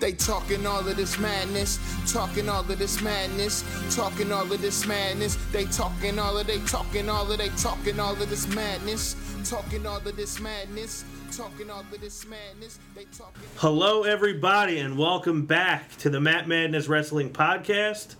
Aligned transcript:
They 0.00 0.12
talking 0.12 0.64
all 0.64 0.86
of 0.86 0.96
this 0.96 1.18
madness, 1.18 1.78
talking 2.12 2.48
all 2.48 2.60
of 2.60 2.78
this 2.78 3.02
madness, 3.02 3.64
talking 3.94 4.30
all 4.30 4.52
of 4.52 4.60
this 4.60 4.86
madness. 4.86 5.36
They 5.50 5.64
talking 5.64 6.20
all 6.20 6.38
of 6.38 6.46
they 6.46 6.60
talking 6.60 7.08
all 7.08 7.30
of 7.30 7.38
they 7.38 7.48
talking 7.50 7.98
all 7.98 8.12
of 8.12 8.30
this 8.30 8.46
madness, 8.54 9.16
talking 9.44 9.86
all 9.86 9.96
of 9.96 10.16
this 10.16 10.40
madness. 10.40 11.04
Talking 11.36 11.70
all 11.70 11.80
of 11.80 12.00
this 12.00 12.26
madness. 12.26 12.78
Hello, 13.56 14.04
everybody, 14.04 14.78
and 14.78 14.96
welcome 14.96 15.44
back 15.44 15.94
to 15.98 16.08
the 16.08 16.20
Matt 16.20 16.48
Madness 16.48 16.88
Wrestling 16.88 17.30
Podcast. 17.30 18.14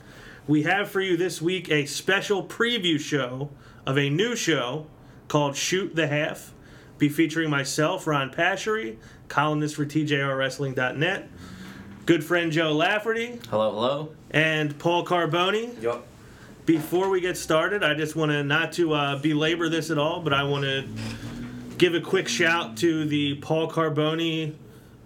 We 0.47 0.65
have 0.65 0.91
for 0.91 1.01
you 1.01 1.17
this 1.17 1.41
week 1.41 1.71
a 1.71 1.87
special 1.87 2.45
preview 2.45 3.01
show 3.01 3.51
of 3.87 3.97
a 3.97 4.11
new 4.11 4.37
show 4.37 4.87
called 5.29 5.57
Shoot 5.57 5.97
the 5.97 6.07
Half. 6.07 6.53
Be 6.99 7.09
featuring 7.09 7.49
myself, 7.49 8.07
Ron 8.07 8.31
Pashery, 8.31 8.99
columnist 9.29 9.77
for 9.77 9.87
TJRWrestling.net, 9.87 11.29
good 12.09 12.25
friend 12.25 12.51
Joe 12.51 12.73
Lafferty, 12.73 13.39
Hello, 13.51 13.71
hello. 13.71 14.09
and 14.31 14.79
Paul 14.79 15.05
Carboni. 15.05 15.79
Yup. 15.83 16.07
Before 16.65 17.11
we 17.11 17.21
get 17.21 17.37
started, 17.37 17.85
I 17.85 17.93
just 17.93 18.17
want 18.17 18.33
to 18.33 18.43
not 18.43 18.73
to 18.73 18.95
uh, 18.95 19.19
belabor 19.19 19.69
this 19.69 19.91
at 19.91 19.99
all, 19.99 20.23
but 20.23 20.33
I 20.33 20.43
want 20.45 20.65
to 20.65 20.89
give 21.77 21.95
a 21.95 22.01
quick 22.01 22.27
shout 22.27 22.79
to 22.79 23.05
the 23.05 23.35
Paul 23.35 23.71
Carboni 23.71 24.55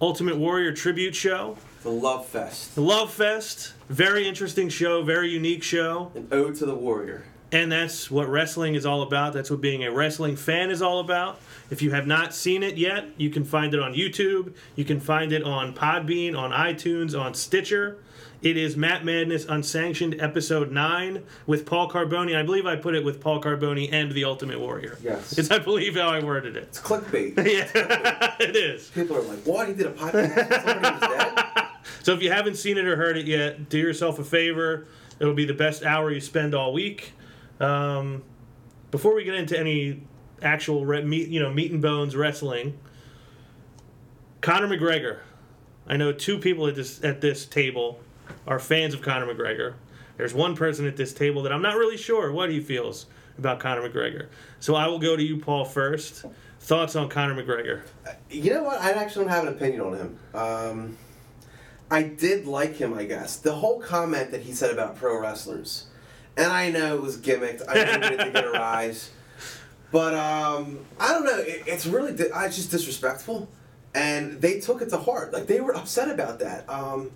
Ultimate 0.00 0.36
Warrior 0.36 0.70
tribute 0.74 1.16
show. 1.16 1.56
The 1.82 1.90
Love 1.90 2.24
Fest. 2.24 2.76
The 2.76 2.82
Love 2.82 3.12
Fest, 3.12 3.74
very 3.88 4.28
interesting 4.28 4.68
show, 4.68 5.02
very 5.02 5.28
unique 5.28 5.64
show, 5.64 6.12
An 6.14 6.28
ode 6.30 6.54
to 6.56 6.66
the 6.66 6.74
warrior. 6.76 7.24
And 7.52 7.70
that's 7.70 8.10
what 8.10 8.28
wrestling 8.28 8.74
is 8.74 8.86
all 8.86 9.02
about. 9.02 9.34
That's 9.34 9.50
what 9.50 9.60
being 9.60 9.84
a 9.84 9.92
wrestling 9.92 10.36
fan 10.36 10.70
is 10.70 10.80
all 10.80 11.00
about. 11.00 11.38
If 11.70 11.82
you 11.82 11.90
have 11.92 12.06
not 12.06 12.34
seen 12.34 12.62
it 12.62 12.76
yet, 12.78 13.06
you 13.18 13.28
can 13.30 13.44
find 13.44 13.74
it 13.74 13.80
on 13.80 13.92
YouTube. 13.94 14.54
You 14.74 14.84
can 14.84 14.98
find 14.98 15.32
it 15.32 15.42
on 15.42 15.74
Podbean, 15.74 16.36
on 16.36 16.50
iTunes, 16.50 17.18
on 17.18 17.34
Stitcher. 17.34 17.98
It 18.40 18.56
is 18.56 18.76
Matt 18.76 19.04
Madness 19.04 19.44
Unsanctioned 19.44 20.20
Episode 20.20 20.72
9 20.72 21.22
with 21.46 21.64
Paul 21.64 21.88
Carboni. 21.88 22.36
I 22.36 22.42
believe 22.42 22.66
I 22.66 22.74
put 22.74 22.94
it 22.96 23.04
with 23.04 23.20
Paul 23.20 23.40
Carboni 23.40 23.92
and 23.92 24.10
the 24.10 24.24
Ultimate 24.24 24.58
Warrior. 24.58 24.98
Yes. 25.00 25.38
Is 25.38 25.50
I 25.52 25.58
believe 25.58 25.94
how 25.94 26.08
I 26.08 26.24
worded 26.24 26.56
it. 26.56 26.64
It's 26.64 26.80
clickbait. 26.80 27.36
Yeah, 27.52 28.34
it 28.40 28.56
is. 28.56 28.88
People 28.88 29.16
are 29.16 29.22
like, 29.22 29.40
what? 29.44 29.68
He 29.68 29.74
did 29.74 29.86
a 29.86 29.92
podcast? 29.92 30.64
Somebody 30.64 30.90
was 30.90 31.00
dead? 31.00 31.66
So 32.02 32.14
if 32.14 32.22
you 32.22 32.32
haven't 32.32 32.56
seen 32.56 32.78
it 32.78 32.84
or 32.86 32.96
heard 32.96 33.16
it 33.16 33.26
yet, 33.26 33.68
do 33.68 33.78
yourself 33.78 34.18
a 34.18 34.24
favor. 34.24 34.86
It'll 35.20 35.34
be 35.34 35.44
the 35.44 35.54
best 35.54 35.84
hour 35.84 36.10
you 36.10 36.20
spend 36.20 36.54
all 36.54 36.72
week. 36.72 37.12
Um, 37.62 38.22
before 38.90 39.14
we 39.14 39.24
get 39.24 39.34
into 39.34 39.58
any 39.58 40.02
actual 40.42 40.84
re- 40.84 41.04
meat, 41.04 41.28
you 41.28 41.40
know, 41.40 41.52
meat 41.52 41.72
and 41.72 41.80
bones 41.80 42.16
wrestling, 42.16 42.78
Conor 44.40 44.68
McGregor. 44.68 45.20
I 45.86 45.96
know 45.96 46.12
two 46.12 46.38
people 46.38 46.66
at 46.66 46.74
this 46.74 47.02
at 47.02 47.20
this 47.20 47.46
table 47.46 48.00
are 48.46 48.58
fans 48.58 48.94
of 48.94 49.02
Conor 49.02 49.32
McGregor. 49.32 49.74
There's 50.16 50.34
one 50.34 50.54
person 50.54 50.86
at 50.86 50.96
this 50.96 51.12
table 51.12 51.42
that 51.42 51.52
I'm 51.52 51.62
not 51.62 51.76
really 51.76 51.96
sure 51.96 52.30
what 52.32 52.50
he 52.50 52.60
feels 52.60 53.06
about 53.38 53.60
Conor 53.60 53.88
McGregor. 53.88 54.28
So 54.60 54.74
I 54.74 54.86
will 54.86 54.98
go 54.98 55.16
to 55.16 55.22
you, 55.22 55.38
Paul, 55.38 55.64
first. 55.64 56.24
Thoughts 56.60 56.94
on 56.94 57.08
Conor 57.08 57.42
McGregor? 57.42 57.82
You 58.30 58.54
know 58.54 58.62
what? 58.62 58.80
I 58.80 58.92
actually 58.92 59.24
don't 59.24 59.32
have 59.32 59.48
an 59.48 59.54
opinion 59.54 59.80
on 59.80 59.96
him. 59.96 60.18
Um, 60.32 60.96
I 61.90 62.04
did 62.04 62.46
like 62.46 62.76
him, 62.76 62.94
I 62.94 63.04
guess. 63.04 63.36
The 63.36 63.52
whole 63.52 63.80
comment 63.80 64.30
that 64.30 64.42
he 64.42 64.52
said 64.52 64.70
about 64.70 64.96
pro 64.96 65.20
wrestlers, 65.20 65.88
and 66.36 66.46
I 66.52 66.70
know 66.70 66.96
it 66.96 67.02
was 67.02 67.16
gimmicked. 67.18 67.62
I 67.68 67.74
know 67.74 68.06
it 68.06 68.24
to 68.24 68.30
get 68.30 68.44
a 68.44 68.50
rise, 68.50 69.10
but 69.90 70.14
um, 70.14 70.80
I 70.98 71.08
don't 71.08 71.24
know. 71.24 71.38
It, 71.38 71.64
it's 71.66 71.86
really, 71.86 72.14
di- 72.14 72.30
uh, 72.30 72.42
it's 72.44 72.56
just 72.56 72.70
disrespectful, 72.70 73.48
and 73.94 74.40
they 74.40 74.60
took 74.60 74.82
it 74.82 74.88
to 74.90 74.98
heart. 74.98 75.32
Like 75.32 75.46
they 75.46 75.60
were 75.60 75.74
upset 75.76 76.10
about 76.10 76.38
that. 76.40 76.68
Um, 76.68 77.10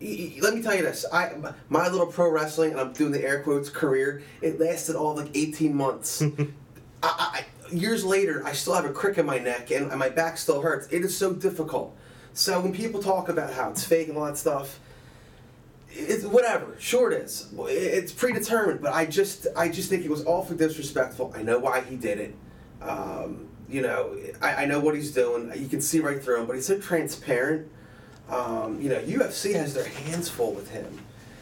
y- 0.00 0.32
y- 0.34 0.38
let 0.42 0.54
me 0.54 0.62
tell 0.62 0.74
you 0.74 0.82
this: 0.82 1.04
I 1.12 1.32
my 1.68 1.88
little 1.88 2.06
pro 2.06 2.30
wrestling, 2.30 2.72
and 2.72 2.80
I'm 2.80 2.92
doing 2.92 3.12
the 3.12 3.24
air 3.24 3.42
quotes 3.42 3.68
career. 3.70 4.22
It 4.42 4.58
lasted 4.60 4.96
all 4.96 5.14
like 5.16 5.30
18 5.34 5.74
months. 5.74 6.22
I, 7.02 7.44
I, 7.72 7.74
years 7.74 8.04
later, 8.04 8.42
I 8.44 8.52
still 8.52 8.74
have 8.74 8.84
a 8.84 8.92
crick 8.92 9.16
in 9.16 9.24
my 9.26 9.38
neck 9.38 9.70
and 9.70 9.88
my 9.98 10.08
back 10.10 10.36
still 10.36 10.60
hurts. 10.60 10.86
It 10.90 11.02
is 11.02 11.16
so 11.16 11.32
difficult. 11.32 11.96
So 12.34 12.60
when 12.60 12.72
people 12.74 13.02
talk 13.02 13.28
about 13.28 13.52
how 13.54 13.70
it's 13.70 13.84
fake 13.84 14.08
and 14.08 14.18
all 14.18 14.26
that 14.26 14.36
stuff, 14.36 14.78
it's 15.92 16.24
whatever. 16.24 16.76
Sure, 16.78 17.10
it 17.10 17.22
is. 17.22 17.48
It's 17.58 18.12
predetermined, 18.12 18.80
but 18.80 18.92
I 18.92 19.06
just, 19.06 19.46
I 19.56 19.68
just 19.68 19.88
think 19.88 20.04
it 20.04 20.10
was 20.10 20.24
awfully 20.24 20.56
disrespectful. 20.56 21.32
I 21.36 21.42
know 21.42 21.58
why 21.58 21.80
he 21.82 21.96
did 21.96 22.18
it. 22.18 22.34
Um, 22.82 23.48
you 23.68 23.82
know, 23.82 24.16
I, 24.40 24.62
I 24.62 24.64
know 24.66 24.80
what 24.80 24.94
he's 24.94 25.12
doing. 25.12 25.52
You 25.56 25.68
can 25.68 25.80
see 25.80 26.00
right 26.00 26.22
through 26.22 26.40
him, 26.40 26.46
but 26.46 26.56
he's 26.56 26.66
so 26.66 26.78
transparent. 26.78 27.68
Um, 28.28 28.80
you 28.80 28.88
know, 28.88 29.00
UFC 29.00 29.54
has 29.54 29.74
their 29.74 29.84
hands 29.88 30.28
full 30.28 30.52
with 30.52 30.70
him. 30.70 31.00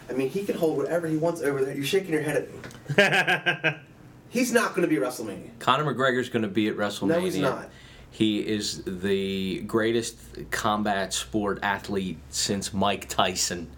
I 0.09 0.15
mean, 0.15 0.31
he 0.31 0.45
can 0.45 0.57
hold 0.57 0.79
whatever 0.79 1.07
he 1.07 1.17
wants 1.17 1.43
over 1.43 1.65
there. 1.65 1.75
You're 1.75 1.85
shaking 1.85 2.13
your 2.13 2.23
head 2.23 2.49
at 2.97 3.75
me. 3.75 3.75
He's 4.31 4.53
not 4.53 4.71
going 4.71 4.83
to 4.83 4.89
be 4.89 4.97
at 4.97 5.03
WrestleMania. 5.03 5.59
Conor 5.59 5.85
McGregor's 5.85 6.29
going 6.29 6.43
to 6.43 6.49
be 6.49 6.69
at 6.69 6.77
WrestleMania. 6.77 7.09
No, 7.09 7.21
he's 7.21 7.39
not. 7.39 7.71
He 8.11 8.41
is 8.41 8.83
the 8.85 9.61
greatest 9.61 10.19
combat 10.51 11.15
sport 11.15 11.61
athlete 11.63 12.19
since 12.31 12.73
Mike 12.75 13.09
Tyson. 13.09 13.71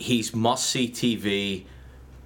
He's 0.00 0.34
must 0.34 0.68
see 0.70 0.88
TV. 0.88 1.64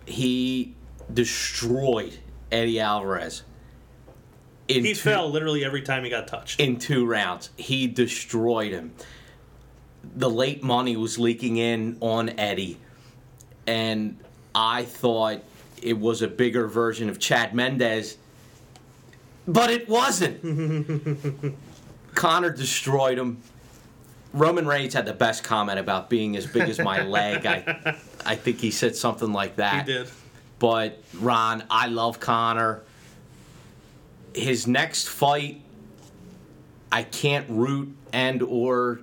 He 0.06 0.74
destroyed 1.12 2.16
Eddie 2.52 2.78
Alvarez. 2.78 3.42
He 4.68 4.80
two- 4.80 4.94
fell 4.94 5.28
literally 5.28 5.64
every 5.64 5.82
time 5.82 6.04
he 6.04 6.10
got 6.10 6.28
touched. 6.28 6.60
in 6.60 6.78
two 6.78 7.04
rounds. 7.04 7.50
He 7.56 7.86
destroyed 7.88 8.72
him. 8.72 8.92
The 10.16 10.30
late 10.30 10.62
money 10.62 10.96
was 10.96 11.18
leaking 11.18 11.56
in 11.56 11.96
on 12.00 12.38
Eddie, 12.38 12.78
and 13.66 14.18
I 14.54 14.84
thought 14.84 15.42
it 15.82 15.98
was 15.98 16.22
a 16.22 16.28
bigger 16.28 16.68
version 16.68 17.08
of 17.08 17.18
Chad 17.18 17.54
Mendes, 17.54 18.18
but 19.48 19.70
it 19.70 19.88
wasn't. 19.88 21.56
Conor 22.14 22.50
destroyed 22.50 23.18
him. 23.18 23.42
Roman 24.34 24.66
Reigns 24.66 24.92
had 24.94 25.06
the 25.06 25.12
best 25.14 25.44
comment 25.44 25.78
about 25.78 26.10
being 26.10 26.36
as 26.36 26.46
big 26.46 26.68
as 26.68 26.78
my 26.78 27.02
leg. 27.06 27.46
I, 27.46 27.96
I 28.26 28.34
think 28.34 28.58
he 28.58 28.70
said 28.70 28.94
something 28.96 29.32
like 29.32 29.56
that. 29.56 29.86
He 29.86 29.92
did. 29.94 30.10
But 30.58 31.02
Ron, 31.20 31.64
I 31.70 31.86
love 31.86 32.20
Conor. 32.20 32.82
His 34.34 34.66
next 34.66 35.08
fight, 35.08 35.60
I 36.90 37.04
can't 37.04 37.48
root 37.48 37.94
and 38.12 38.42
or 38.42 39.00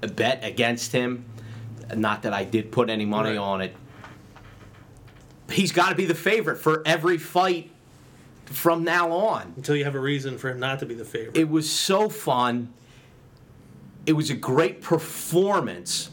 bet 0.00 0.44
against 0.44 0.92
him. 0.92 1.24
Not 1.94 2.22
that 2.22 2.32
I 2.34 2.44
did 2.44 2.70
put 2.70 2.90
any 2.90 3.04
money 3.06 3.30
Right. 3.30 3.38
on 3.38 3.60
it. 3.62 3.74
He's 5.50 5.72
got 5.72 5.88
to 5.88 5.94
be 5.96 6.04
the 6.04 6.14
favorite 6.14 6.58
for 6.58 6.82
every 6.86 7.18
fight 7.18 7.70
from 8.44 8.84
now 8.84 9.10
on. 9.10 9.54
Until 9.56 9.74
you 9.76 9.84
have 9.84 9.94
a 9.94 10.00
reason 10.00 10.38
for 10.38 10.50
him 10.50 10.60
not 10.60 10.78
to 10.80 10.86
be 10.86 10.94
the 10.94 11.04
favorite. 11.04 11.36
It 11.36 11.48
was 11.48 11.70
so 11.70 12.08
fun. 12.08 12.72
It 14.10 14.14
was 14.14 14.28
a 14.28 14.34
great 14.34 14.82
performance. 14.82 16.10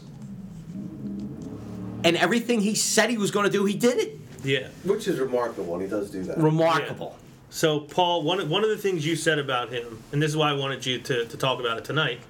And 2.04 2.16
everything 2.16 2.60
he 2.60 2.76
said 2.76 3.10
he 3.10 3.18
was 3.18 3.32
going 3.32 3.46
to 3.46 3.50
do, 3.50 3.64
he 3.64 3.74
did 3.74 3.98
it. 3.98 4.20
yeah. 4.44 4.68
Which 4.84 5.08
is 5.08 5.18
remarkable, 5.18 5.74
and 5.74 5.82
he 5.82 5.88
does 5.88 6.08
do 6.08 6.22
that. 6.22 6.38
Remarkable. 6.38 7.16
So, 7.50 7.80
Paul, 7.80 8.22
one 8.22 8.38
of, 8.38 8.48
one 8.48 8.62
of 8.62 8.70
the 8.70 8.76
things 8.76 9.04
you 9.04 9.16
said 9.16 9.40
about 9.40 9.72
him, 9.72 10.00
and 10.12 10.22
this 10.22 10.30
is 10.30 10.36
why 10.36 10.50
I 10.50 10.52
wanted 10.52 10.86
you 10.86 11.00
to, 11.00 11.24
to 11.26 11.36
talk 11.36 11.58
about 11.58 11.76
it 11.76 11.84
tonight, 11.84 12.20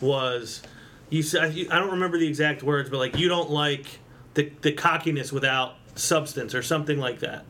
was 0.00 0.62
you 1.10 1.22
said 1.22 1.54
I 1.70 1.78
don't 1.78 1.90
remember 1.90 2.16
the 2.16 2.26
exact 2.26 2.62
words, 2.62 2.88
but 2.88 2.96
like 2.96 3.18
you 3.18 3.28
don't 3.28 3.50
like 3.50 3.98
the 4.32 4.50
the 4.62 4.72
cockiness 4.72 5.30
without 5.30 5.74
substance 5.94 6.54
or 6.54 6.62
something 6.62 6.98
like 6.98 7.18
that. 7.18 7.44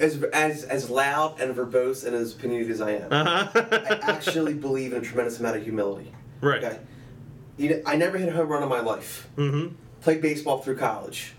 As, 0.00 0.22
as, 0.32 0.62
as 0.64 0.88
loud 0.88 1.40
and 1.40 1.54
verbose 1.54 2.06
and 2.06 2.14
as 2.14 2.32
opinionated 2.32 2.70
as 2.70 2.80
I 2.80 2.92
am, 2.92 3.12
I 3.12 3.98
actually 4.02 4.54
believe 4.54 4.92
in 4.92 4.98
a 4.98 5.04
tremendous 5.04 5.40
amount 5.40 5.56
of 5.56 5.64
humility. 5.64 6.12
Right. 6.40 6.62
Okay. 6.62 6.78
You 7.56 7.70
know, 7.70 7.82
I 7.84 7.96
never 7.96 8.16
hit 8.16 8.28
a 8.28 8.32
home 8.32 8.48
run 8.48 8.62
in 8.62 8.68
my 8.68 8.80
life. 8.80 9.28
Mm-hmm. 9.36 9.74
Played 10.00 10.22
baseball 10.22 10.58
through 10.58 10.76
college. 10.76 11.34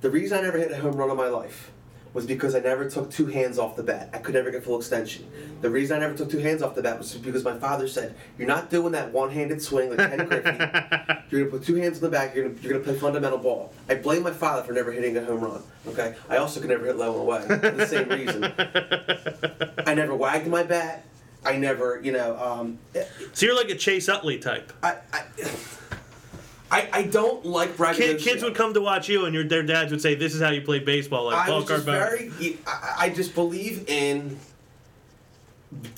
The 0.00 0.10
reason 0.10 0.38
I 0.38 0.42
never 0.42 0.56
hit 0.56 0.70
a 0.70 0.76
home 0.76 0.96
run 0.96 1.10
in 1.10 1.16
my 1.16 1.28
life 1.28 1.70
was 2.14 2.24
because 2.26 2.54
I 2.54 2.60
never 2.60 2.88
took 2.88 3.10
two 3.10 3.26
hands 3.26 3.58
off 3.58 3.76
the 3.76 3.82
bat. 3.82 4.08
I 4.14 4.18
could 4.18 4.34
never 4.34 4.50
get 4.50 4.64
full 4.64 4.78
extension. 4.78 5.28
The 5.60 5.68
reason 5.68 5.96
I 5.96 6.00
never 6.00 6.16
took 6.16 6.30
two 6.30 6.38
hands 6.38 6.62
off 6.62 6.74
the 6.74 6.82
bat 6.82 6.96
was 6.96 7.12
because 7.14 7.44
my 7.44 7.58
father 7.58 7.86
said, 7.88 8.14
"You're 8.38 8.48
not 8.48 8.70
doing 8.70 8.92
that 8.92 9.12
one-handed 9.12 9.60
swing 9.60 9.94
like 9.94 9.98
Ken 9.98 10.26
Griffey. 10.26 10.50
You're 11.30 11.44
gonna 11.44 11.58
put 11.58 11.64
two 11.66 11.74
hands 11.74 11.98
in 11.98 12.04
the 12.04 12.10
back. 12.10 12.34
You're 12.34 12.48
gonna, 12.48 12.60
you're 12.62 12.72
gonna 12.72 12.84
play 12.84 12.94
fundamental 12.94 13.38
ball." 13.38 13.74
I 13.88 13.96
blame 13.96 14.22
my 14.22 14.30
father 14.30 14.62
for 14.62 14.72
never 14.72 14.92
hitting 14.92 15.16
a 15.16 15.24
home 15.24 15.40
run. 15.40 15.62
Okay, 15.88 16.14
I 16.30 16.36
also 16.36 16.60
could 16.60 16.70
never 16.70 16.86
hit 16.86 16.96
low 16.96 17.12
and 17.12 17.20
away 17.20 17.42
for 17.60 17.70
the 17.70 17.86
same 17.86 18.08
reason. 18.08 18.44
I 19.86 19.94
never 19.94 20.14
wagged 20.14 20.46
my 20.46 20.62
bat. 20.62 21.04
I 21.44 21.56
never, 21.58 22.00
you 22.02 22.12
know, 22.12 22.36
um, 22.38 22.78
So 23.34 23.44
you're 23.46 23.56
like 23.56 23.68
a 23.68 23.74
Chase 23.74 24.08
Utley 24.08 24.38
type. 24.38 24.72
I, 24.82 24.96
I, 25.12 25.24
I, 26.70 26.88
I 26.92 27.02
don't 27.02 27.44
like 27.44 27.76
braggadocious. 27.76 27.96
Kid, 27.96 28.18
kids 28.18 28.42
would 28.42 28.54
come 28.54 28.74
to 28.74 28.80
watch 28.80 29.08
you, 29.08 29.26
and 29.26 29.34
your 29.34 29.44
their 29.44 29.62
dads 29.62 29.90
would 29.90 30.00
say, 30.00 30.14
"This 30.14 30.34
is 30.34 30.40
how 30.40 30.50
you 30.50 30.62
play 30.62 30.78
baseball." 30.78 31.26
Like 31.26 31.36
I 31.36 31.46
Paul 31.46 31.62
just 31.62 31.84
very. 31.84 32.30
I, 32.66 32.94
I 32.98 33.08
just 33.10 33.34
believe 33.34 33.88
in 33.88 34.38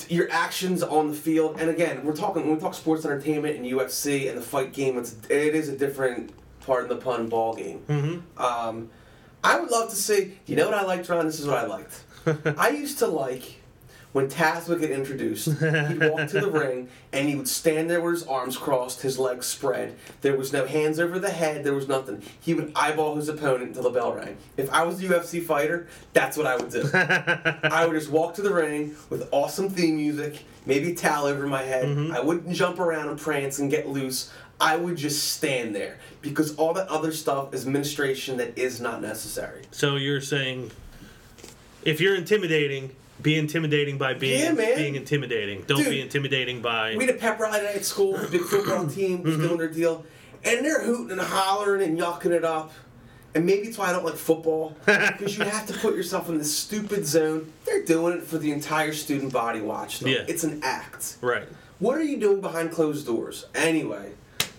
your 0.09 0.31
actions 0.31 0.83
on 0.83 1.09
the 1.09 1.17
field, 1.17 1.61
and 1.61 1.71
again, 1.71 2.05
we're 2.05 2.17
talking 2.17 2.47
when 2.47 2.55
we 2.57 2.61
talk 2.61 2.75
sports 2.75 3.05
entertainment 3.05 3.57
and 3.57 3.65
UFC 3.65 4.29
and 4.29 4.37
the 4.37 4.43
fight 4.43 4.73
game. 4.73 4.99
It's 4.99 5.17
it 5.31 5.55
is 5.55 5.69
a 5.69 5.77
different 5.77 6.33
pardon 6.61 6.89
the 6.89 6.97
pun 6.97 7.29
ball 7.29 7.55
game. 7.55 7.83
Mm-hmm. 7.89 8.43
Um, 8.43 8.91
I 9.43 9.61
would 9.61 9.71
love 9.71 9.91
to 9.91 9.97
see. 9.97 10.37
You 10.47 10.57
know 10.57 10.67
what 10.67 10.75
I 10.75 10.83
liked, 10.83 11.09
Ron? 11.09 11.27
This 11.27 11.41
is 11.41 11.47
what 11.47 11.59
I 11.59 11.67
liked. 11.67 12.03
I 12.59 12.71
used 12.71 12.99
to 12.99 13.07
like 13.07 13.61
when 14.17 14.31
Taz 14.31 14.67
would 14.67 14.81
get 14.81 14.91
introduced. 14.91 15.45
He'd 15.45 16.01
walk 16.01 16.29
to 16.29 16.41
the 16.41 16.51
ring 16.51 16.89
and 17.13 17.29
he 17.29 17.35
would 17.35 17.47
stand 17.47 17.91
there 17.91 18.01
with 18.01 18.15
his 18.15 18.27
arms 18.27 18.57
crossed, 18.57 19.03
his 19.03 19.19
legs 19.19 19.45
spread. 19.45 19.95
There 20.23 20.39
was 20.39 20.55
no 20.55 20.65
hands 20.65 20.99
over 20.99 21.19
the 21.19 21.29
head. 21.29 21.65
There 21.65 21.75
was 21.75 21.87
nothing. 21.87 22.23
He 22.41 22.55
would 22.55 22.73
eyeball 22.75 23.17
his 23.17 23.29
opponent 23.29 23.69
until 23.69 23.83
the 23.83 23.91
bell 23.91 24.15
rang. 24.15 24.39
If 24.57 24.73
I 24.73 24.85
was 24.85 25.05
a 25.05 25.07
UFC 25.07 25.45
fighter, 25.45 25.89
that's 26.15 26.39
what 26.39 26.47
I 26.47 26.57
would 26.57 26.71
do. 26.71 26.89
I 26.95 27.85
would 27.87 27.93
just 27.93 28.11
walk 28.11 28.33
to 28.37 28.43
the 28.43 28.55
ring 28.55 28.97
with 29.11 29.29
awesome 29.33 29.69
theme 29.69 29.97
music, 29.97 30.47
maybe 30.65 30.93
a 30.93 30.95
towel 30.95 31.27
over 31.27 31.47
my 31.47 31.65
head. 31.65 31.85
Mm-hmm. 31.85 32.13
I 32.15 32.21
wouldn't 32.21 32.57
jump 32.57 32.79
around 32.81 33.11
and 33.11 33.21
prance 33.21 33.59
and 33.59 33.71
get 33.71 33.87
loose. 33.87 34.33
I 34.59 34.77
would 34.77 34.97
just 34.97 35.35
stand 35.35 35.75
there 35.75 35.99
because 36.23 36.57
all 36.57 36.73
that 36.73 36.89
other 36.89 37.13
stuff 37.13 37.53
is 37.53 37.67
administration 37.67 38.39
that 38.39 38.57
is 38.57 38.81
not 38.81 39.03
necessary. 39.03 39.65
So 39.73 39.97
you're 39.97 40.23
saying 40.23 40.71
if 41.85 42.01
you're 42.01 42.17
intimidating, 42.17 42.97
be 43.23 43.37
intimidating 43.37 43.99
by 43.99 44.15
being 44.15 44.41
Yeah, 44.41 44.53
man. 44.53 44.77
being 44.77 44.95
intimidating. 44.95 45.63
Don't 45.63 45.79
Dude. 45.79 45.91
be 45.91 46.01
intimidating 46.01 46.63
by 46.63 46.97
We 46.97 47.07
had 47.07 47.15
a 47.15 47.19
pep 47.19 47.39
rally 47.41 47.61
at 47.67 47.85
school, 47.85 48.17
the 48.17 48.29
big 48.29 48.43
football 48.43 48.87
team 48.89 49.23
was 49.23 49.37
doing 49.37 49.59
their 49.59 49.69
deal, 49.69 50.05
and 50.45 50.65
they're 50.65 50.83
hooting 50.83 51.13
and 51.13 51.21
hollering 51.21 51.83
and 51.83 51.99
yucking 51.99 52.33
it 52.33 52.45
up. 52.45 52.73
And 53.35 53.45
maybe 53.45 53.69
it's 53.69 53.77
why 53.77 53.89
I 53.89 53.93
don't 53.93 54.05
like 54.05 54.15
football, 54.15 54.75
because 54.87 55.37
you 55.37 55.45
have 55.45 55.67
to 55.67 55.75
put 55.75 55.95
yourself 55.95 56.29
in 56.31 56.39
this 56.39 56.57
stupid 56.57 57.05
zone. 57.05 57.53
They're 57.67 57.85
doing 57.85 58.17
it 58.17 58.23
for 58.23 58.39
the 58.39 58.51
entire 58.51 58.95
student 58.95 59.33
body 59.33 59.61
watch. 59.61 60.01
Though. 60.01 60.09
Yeah. 60.09 60.25
It's 60.27 60.45
an 60.45 60.61
act. 60.63 61.17
right. 61.21 61.47
What 61.79 61.99
are 61.99 62.03
you 62.03 62.17
doing 62.19 62.41
behind 62.41 62.73
closed 62.73 63.05
doors? 63.05 63.45
Anyway, 63.55 64.13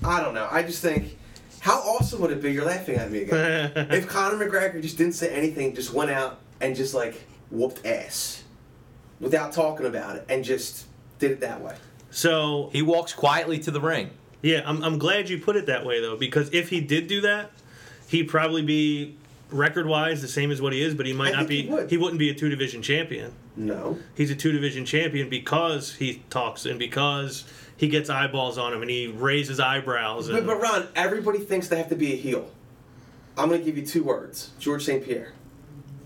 I 0.03 0.21
don't 0.21 0.35
know. 0.35 0.47
I 0.51 0.61
just 0.61 0.83
think, 0.83 1.17
how 1.59 1.79
awesome 1.79 2.21
would 2.21 2.29
it 2.29 2.43
be? 2.43 2.51
You're 2.53 2.65
laughing 2.65 2.97
at 2.97 3.09
me 3.09 3.23
again. 3.23 3.71
if 3.91 4.07
Conor 4.07 4.37
McGregor 4.47 4.79
just 4.79 4.99
didn't 4.99 5.13
say 5.13 5.33
anything, 5.33 5.73
just 5.73 5.91
went 5.93 6.11
out 6.11 6.37
and 6.61 6.75
just 6.75 6.93
like 6.93 7.25
whooped 7.49 7.83
ass 7.87 8.43
without 9.19 9.51
talking 9.51 9.85
about 9.85 10.15
it 10.15 10.25
and 10.29 10.43
just 10.43 10.85
did 11.19 11.31
it 11.31 11.39
that 11.41 11.61
way. 11.61 11.75
So 12.11 12.69
He 12.73 12.81
walks 12.81 13.13
quietly 13.13 13.59
to 13.59 13.71
the 13.71 13.81
ring. 13.81 14.11
yeah, 14.41 14.61
I'm 14.65 14.83
I'm 14.83 14.97
glad 14.97 15.29
you 15.29 15.39
put 15.39 15.55
it 15.55 15.65
that 15.67 15.85
way 15.85 15.99
though, 16.01 16.15
because 16.17 16.49
if 16.53 16.69
he 16.69 16.79
did 16.81 17.07
do 17.07 17.21
that, 17.21 17.51
he'd 18.07 18.23
probably 18.29 18.61
be 18.61 19.15
record 19.49 19.85
wise 19.87 20.21
the 20.21 20.27
same 20.27 20.51
as 20.51 20.61
what 20.61 20.73
he 20.73 20.81
is, 20.81 20.93
but 20.93 21.05
he 21.05 21.13
might 21.13 21.29
I 21.33 21.37
not 21.41 21.47
think 21.47 21.49
be 21.49 21.61
he 21.63 21.69
would. 21.69 21.89
he 21.89 21.97
wouldn't 21.97 22.19
be 22.19 22.29
a 22.29 22.33
two 22.33 22.49
division 22.49 22.81
champion. 22.81 23.33
No. 23.55 23.97
He's 24.15 24.29
a 24.31 24.35
two 24.35 24.51
division 24.51 24.85
champion 24.85 25.29
because 25.29 25.95
he 25.95 26.21
talks 26.29 26.65
and 26.65 26.77
because 26.77 27.45
he 27.75 27.87
gets 27.87 28.09
eyeballs 28.09 28.57
on 28.57 28.73
him 28.73 28.81
and 28.81 28.89
he 28.89 29.07
raises 29.07 29.59
eyebrows 29.59 30.27
But, 30.29 30.37
and 30.39 30.47
but 30.47 30.59
Ron, 30.61 30.87
everybody 30.95 31.39
thinks 31.39 31.67
they 31.67 31.77
have 31.77 31.89
to 31.89 31.95
be 31.95 32.13
a 32.13 32.15
heel. 32.17 32.49
I'm 33.37 33.49
going 33.49 33.59
to 33.61 33.65
give 33.65 33.77
you 33.77 33.85
two 33.85 34.03
words 34.03 34.51
George 34.59 34.83
St. 34.83 35.03
Pierre. 35.03 35.33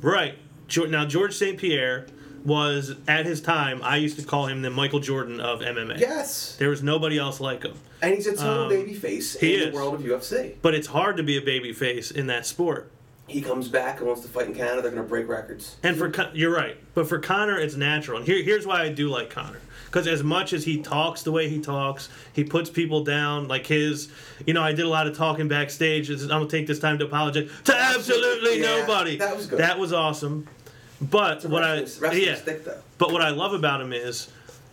Right. 0.02 0.36
Geor- 0.68 0.90
Now, 0.90 1.06
George 1.06 1.34
St. 1.36 1.58
Pierre 1.58 2.08
was, 2.46 2.96
at 3.08 3.26
his 3.26 3.42
time, 3.42 3.82
I 3.84 3.98
used 3.98 4.20
to 4.20 4.26
call 4.26 4.48
him 4.48 4.62
the 4.62 4.70
Michael 4.70 5.00
Jordan 5.00 5.40
of 5.40 5.60
MMA. 5.62 6.00
Yes. 6.00 6.56
There 6.58 6.70
was 6.70 6.82
nobody 6.84 7.18
else 7.18 7.40
like 7.40 7.64
him. 7.64 7.74
And 8.02 8.16
he's 8.16 8.28
a 8.28 8.36
total 8.36 8.64
Um, 8.64 8.70
baby 8.70 8.94
face 8.94 9.36
in 9.36 9.50
is. 9.50 9.66
the 9.68 9.72
world 9.72 9.94
of 9.96 10.02
UFC. 10.02 10.56
But 10.62 10.74
it's 10.74 10.88
hard 10.88 11.18
to 11.18 11.24
be 11.24 11.38
a 11.38 11.42
baby 11.42 11.72
face 11.74 12.10
in 12.12 12.28
that 12.28 12.46
sport. 12.46 12.90
He 13.28 13.42
comes 13.42 13.70
back 13.70 14.00
and 14.00 14.08
wants 14.08 14.24
to 14.24 14.28
fight 14.28 14.48
in 14.48 14.56
Canada. 14.56 14.82
They're 14.82 14.92
going 14.92 15.04
to 15.04 15.08
break 15.10 15.28
records. 15.30 15.78
And 15.84 15.96
for 15.96 16.10
Con- 16.10 16.32
you're 16.34 16.54
right, 16.54 16.76
but 16.96 17.08
for 17.08 17.18
Conor, 17.20 17.58
it's 17.60 17.76
natural. 17.76 18.18
And 18.18 18.26
here, 18.28 18.44
here's 18.44 18.66
why 18.68 18.82
I 18.82 18.90
do 18.90 19.08
like 19.08 19.30
Conor, 19.30 19.60
because 19.86 20.06
as 20.06 20.22
much 20.22 20.52
as 20.52 20.66
he 20.66 20.82
talks 20.82 21.22
the 21.24 21.32
way 21.32 21.48
he 21.48 21.62
talks, 21.62 22.10
he 22.34 22.44
puts 22.44 22.70
people 22.70 23.06
down. 23.06 23.48
Like 23.48 23.66
his, 23.68 24.10
you 24.46 24.54
know, 24.54 24.62
I 24.62 24.74
did 24.74 24.84
a 24.84 24.90
lot 24.90 25.08
of 25.08 25.16
talking 25.16 25.48
backstage. 25.48 26.10
I'm 26.10 26.28
gonna 26.28 26.48
take 26.48 26.68
this 26.68 26.80
time 26.80 26.98
to 27.00 27.06
apologize 27.06 27.50
to 27.66 27.76
absolutely 27.76 28.60
Yeah, 28.60 28.80
nobody. 28.82 29.18
that 29.18 29.38
was 29.38 29.46
good. 29.48 29.60
That 29.60 29.80
was 29.80 29.94
awesome. 29.94 30.48
But 31.02 31.46
what 31.46 31.64
I 31.64 31.82
Wrestling- 31.82 32.22
yeah, 32.22 32.36
stick, 32.36 32.66
but 32.98 33.12
what 33.12 33.22
I 33.22 33.30
love 33.30 33.54
about 33.54 33.82
him 33.82 33.92
is 33.92 34.28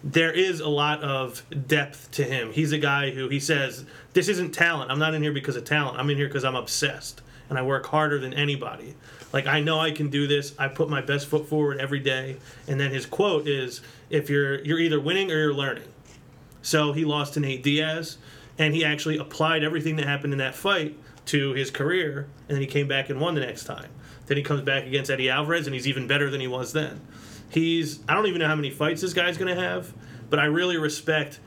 there 0.05 0.31
is 0.31 0.61
a 0.61 0.69
lot 0.69 1.03
of 1.03 1.43
depth 1.67 2.11
to 2.13 2.25
him. 2.25 2.53
He's 2.53 2.71
a 2.73 2.79
guy 2.79 3.11
who 3.11 3.29
he 3.29 3.41
says, 3.41 3.85
"This 4.13 4.29
isn't 4.29 4.53
talent. 4.53 4.91
I'm 4.91 4.99
not 4.99 5.15
in 5.15 5.23
here 5.23 5.33
because 5.33 5.57
of 5.57 5.65
talent. 5.65 5.99
I'm 5.99 6.09
in 6.11 6.17
here 6.17 6.29
because 6.29 6.45
I'm 6.45 6.55
obsessed 6.55 7.23
and 7.49 7.59
I 7.59 7.63
work 7.63 7.87
harder 7.87 8.19
than 8.19 8.35
anybody. 8.35 8.95
Like 9.33 9.47
I 9.47 9.61
know 9.61 9.81
I 9.81 9.91
can 9.91 10.09
do 10.11 10.27
this. 10.27 10.53
I 10.59 10.69
put 10.69 10.91
my 10.91 11.01
best 11.01 11.29
foot 11.29 11.49
forward 11.49 11.79
every 11.79 12.01
day." 12.01 12.37
And 12.67 12.79
then 12.79 12.91
his 12.91 13.07
quote 13.07 13.49
is, 13.49 13.81
"If 14.11 14.29
you're 14.29 14.63
you're 14.65 14.79
either 14.79 15.01
winning 15.01 15.33
or 15.33 15.39
you're 15.39 15.55
learning." 15.55 15.89
So 16.61 16.93
he 16.93 17.05
lost 17.05 17.35
to 17.35 17.41
Nate 17.41 17.63
Diaz, 17.63 18.19
and 18.59 18.75
he 18.75 18.85
actually 18.85 19.17
applied 19.17 19.65
everything 19.65 19.97
that 19.97 20.07
happened 20.07 20.35
in 20.35 20.39
that 20.41 20.55
fight 20.55 20.97
to 21.27 21.53
his 21.55 21.71
career, 21.71 22.27
and 22.49 22.57
then 22.57 22.61
he 22.61 22.67
came 22.67 22.87
back 22.87 23.09
and 23.09 23.21
won 23.21 23.35
the 23.35 23.41
next 23.41 23.65
time. 23.65 23.89
Then 24.29 24.37
he 24.37 24.43
comes 24.43 24.61
back 24.63 24.85
against 24.85 25.11
Eddie 25.11 25.31
Alvarez, 25.31 25.67
and 25.67 25.75
he's 25.75 25.89
even 25.89 26.07
better 26.07 26.31
than 26.31 26.41
he 26.41 26.47
was 26.47 26.73
then. 26.73 27.01
He's 27.51 28.01
I 28.09 28.15
don't 28.15 28.27
even 28.27 28.41
know 28.41 28.47
how 28.47 28.55
many 28.55 28.71
fights 28.71 29.01
this 29.01 29.15
guy's 29.15 29.39
going 29.39 29.55
to 29.55 29.61
have, 29.61 29.93
but 30.31 30.39
I 30.39 30.45
really 30.45 30.77
respect. 30.77 31.41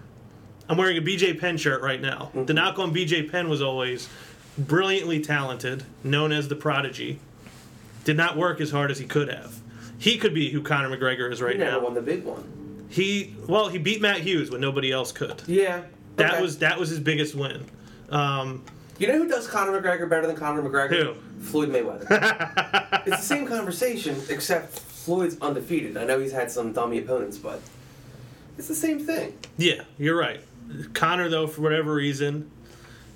I'm 0.68 0.78
wearing 0.78 0.98
a 0.98 1.02
BJ 1.02 1.40
Penn 1.40 1.58
shirt 1.58 1.82
right 1.82 2.02
now. 2.02 2.32
The 2.34 2.54
knock 2.54 2.80
on 2.80 2.94
BJ 2.94 3.32
Penn 3.32 3.50
was 3.50 3.62
always 3.62 4.10
brilliantly 4.58 5.20
talented, 5.22 5.84
known 6.04 6.32
as 6.32 6.48
the 6.48 6.56
prodigy. 6.56 7.20
Did 8.04 8.18
not 8.18 8.36
work 8.36 8.60
as 8.60 8.72
hard 8.72 8.90
as 8.90 8.98
he 8.98 9.06
could 9.06 9.30
have. 9.30 9.60
He 10.00 10.18
could 10.18 10.34
be 10.34 10.50
who 10.50 10.64
Conor 10.64 10.90
McGregor 10.98 11.32
is 11.32 11.42
right 11.42 11.54
He 11.54 11.60
never 11.60 11.74
now. 11.78 11.84
won 11.84 11.94
the 11.94 12.02
big 12.02 12.24
one. 12.24 12.88
He 12.90 13.36
well, 13.48 13.70
he 13.70 13.78
beat 13.78 14.02
Matt 14.02 14.22
Hughes 14.22 14.50
when 14.50 14.60
nobody 14.60 14.92
else 14.92 15.12
could. 15.12 15.44
Yeah. 15.46 15.84
That 16.16 16.34
okay. 16.34 16.42
was 16.42 16.58
that 16.60 16.80
was 16.80 16.90
his 16.90 17.00
biggest 17.00 17.36
win. 17.36 17.66
Um, 18.10 18.66
You 19.02 19.08
know 19.08 19.18
who 19.18 19.28
does 19.28 19.48
Conor 19.48 19.82
McGregor 19.82 20.08
better 20.08 20.28
than 20.28 20.36
Conor 20.36 20.62
McGregor? 20.62 21.16
Who? 21.16 21.42
Floyd 21.42 21.70
Mayweather. 21.70 22.06
it's 23.08 23.18
the 23.18 23.24
same 23.24 23.48
conversation, 23.48 24.16
except 24.30 24.78
Floyd's 24.78 25.38
undefeated. 25.42 25.98
I 25.98 26.04
know 26.04 26.20
he's 26.20 26.32
had 26.32 26.52
some 26.52 26.72
dummy 26.72 27.00
opponents, 27.00 27.40
but 27.40 27.62
it's 28.60 28.68
the 28.68 28.76
same 28.76 29.00
thing. 29.00 29.36
yeah, 29.58 29.86
you're 29.98 30.16
right. 30.16 30.42
Conor 30.94 31.30
though, 31.30 31.48
for 31.48 31.62
whatever 31.62 31.96
reason, 31.96 32.52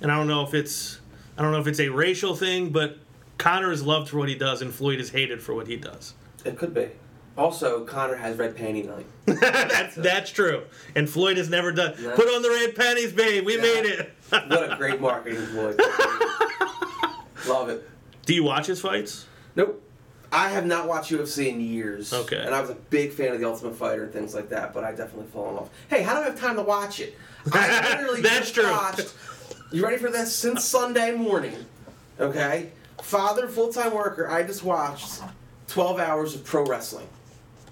and 0.00 0.10
I 0.10 0.16
don't 0.16 0.26
know 0.26 0.42
if 0.42 0.54
it's 0.54 0.98
I 1.38 1.42
don't 1.42 1.52
know 1.52 1.60
if 1.60 1.68
it's 1.68 1.78
a 1.78 1.88
racial 1.88 2.34
thing, 2.34 2.70
but 2.70 2.98
Conor 3.38 3.70
is 3.70 3.84
loved 3.84 4.08
for 4.08 4.18
what 4.18 4.28
he 4.28 4.34
does, 4.34 4.62
and 4.62 4.74
Floyd 4.74 4.98
is 4.98 5.10
hated 5.10 5.40
for 5.40 5.54
what 5.54 5.68
he 5.68 5.76
does. 5.76 6.14
It 6.44 6.58
could 6.58 6.74
be. 6.74 6.88
Also, 7.38 7.84
Conor 7.84 8.16
has 8.16 8.36
red 8.38 8.56
panty 8.56 8.84
night. 8.84 9.06
that's 9.40 9.94
that's 9.94 10.30
true. 10.32 10.64
And 10.96 11.08
Floyd 11.08 11.36
has 11.36 11.48
never 11.48 11.70
done. 11.70 11.92
Put 11.94 12.26
on 12.34 12.42
the 12.42 12.50
red 12.50 12.74
panties, 12.74 13.12
babe. 13.12 13.44
We 13.46 13.56
made 13.58 13.84
it. 13.84 14.15
What 14.30 14.72
a 14.72 14.76
great 14.76 15.00
marketing 15.00 15.46
ploy. 15.48 15.74
Love 17.48 17.68
it. 17.68 17.88
Do 18.24 18.34
you 18.34 18.42
watch 18.44 18.66
his 18.66 18.80
fights? 18.80 19.26
Nope. 19.54 19.82
I 20.32 20.48
have 20.48 20.66
not 20.66 20.88
watched 20.88 21.12
UFC 21.12 21.48
in 21.48 21.60
years. 21.60 22.12
Okay. 22.12 22.42
And 22.44 22.54
I 22.54 22.60
was 22.60 22.70
a 22.70 22.74
big 22.74 23.12
fan 23.12 23.32
of 23.32 23.38
The 23.40 23.46
Ultimate 23.46 23.76
Fighter 23.76 24.04
and 24.04 24.12
things 24.12 24.34
like 24.34 24.48
that, 24.48 24.74
but 24.74 24.82
I 24.84 24.90
definitely 24.90 25.28
fallen 25.32 25.56
off. 25.56 25.70
Hey, 25.88 26.02
how 26.02 26.14
do 26.14 26.20
I 26.22 26.24
have 26.24 26.38
time 26.38 26.56
to 26.56 26.62
watch 26.62 26.98
it? 27.00 27.16
I 27.52 27.96
literally 28.00 28.22
That's 28.22 28.50
just 28.50 28.54
true. 28.54 28.70
watched. 28.70 29.14
You 29.72 29.84
ready 29.84 29.96
for 29.98 30.10
this? 30.10 30.34
Since 30.34 30.64
Sunday 30.64 31.12
morning. 31.12 31.54
Okay? 32.18 32.70
Father, 33.02 33.46
full 33.46 33.72
time 33.72 33.94
worker, 33.94 34.28
I 34.28 34.42
just 34.42 34.64
watched 34.64 35.20
12 35.68 36.00
hours 36.00 36.34
of 36.34 36.44
pro 36.44 36.64
wrestling 36.64 37.06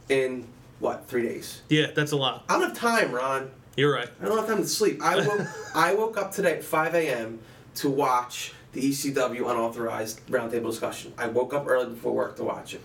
in, 0.09 0.47
what, 0.79 1.09
three 1.09 1.23
days? 1.23 1.63
Yeah, 1.69 1.89
that's 1.95 2.13
a 2.13 2.17
lot. 2.17 2.45
I 2.49 2.55
don't 2.59 2.69
have 2.69 2.79
time, 2.79 3.11
Ron. 3.13 3.51
You're 3.77 3.93
right. 3.93 4.09
I 4.21 4.25
don't 4.27 4.39
have 4.39 4.47
time 4.47 4.59
to 4.59 4.69
sleep. 4.69 5.03
I 5.03 5.27
woke, 5.27 5.47
I 5.75 5.95
woke 5.95 6.17
up 6.17 6.33
today 6.33 6.55
at 6.55 6.65
5 6.65 6.95
a.m. 6.95 7.41
to 7.77 7.91
watch 7.91 8.53
the 8.73 8.91
ECW 8.91 9.41
unauthorized 9.51 10.27
roundtable 10.29 10.71
discussion. 10.71 11.13
I 11.19 11.29
woke 11.29 11.55
up 11.55 11.67
early 11.67 11.87
before 11.87 12.13
work 12.13 12.37
to 12.37 12.45
watch 12.45 12.75
it. 12.75 12.81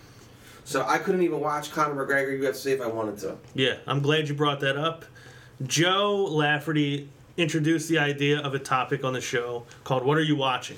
So 0.64 0.86
I 0.88 1.00
couldn't 1.00 1.24
even 1.24 1.40
watch 1.40 1.72
Conor 1.72 2.06
McGregor 2.06 2.40
UFC 2.40 2.68
if 2.68 2.82
I 2.82 2.88
wanted 2.88 3.18
to. 3.20 3.38
Yeah, 3.56 3.78
I'm 3.88 4.02
glad 4.02 4.28
you 4.30 4.36
brought 4.36 4.60
that 4.60 4.78
up. 4.78 5.06
Joe 5.66 6.26
Lafferty 6.26 7.10
introduced 7.38 7.90
the 7.90 7.98
idea 7.98 8.40
of 8.40 8.54
a 8.54 8.60
topic 8.60 9.04
on 9.04 9.14
the 9.14 9.22
show 9.22 9.66
called 9.84 10.06
What 10.06 10.18
Are 10.18 10.24
You 10.24 10.36
Watching? 10.36 10.78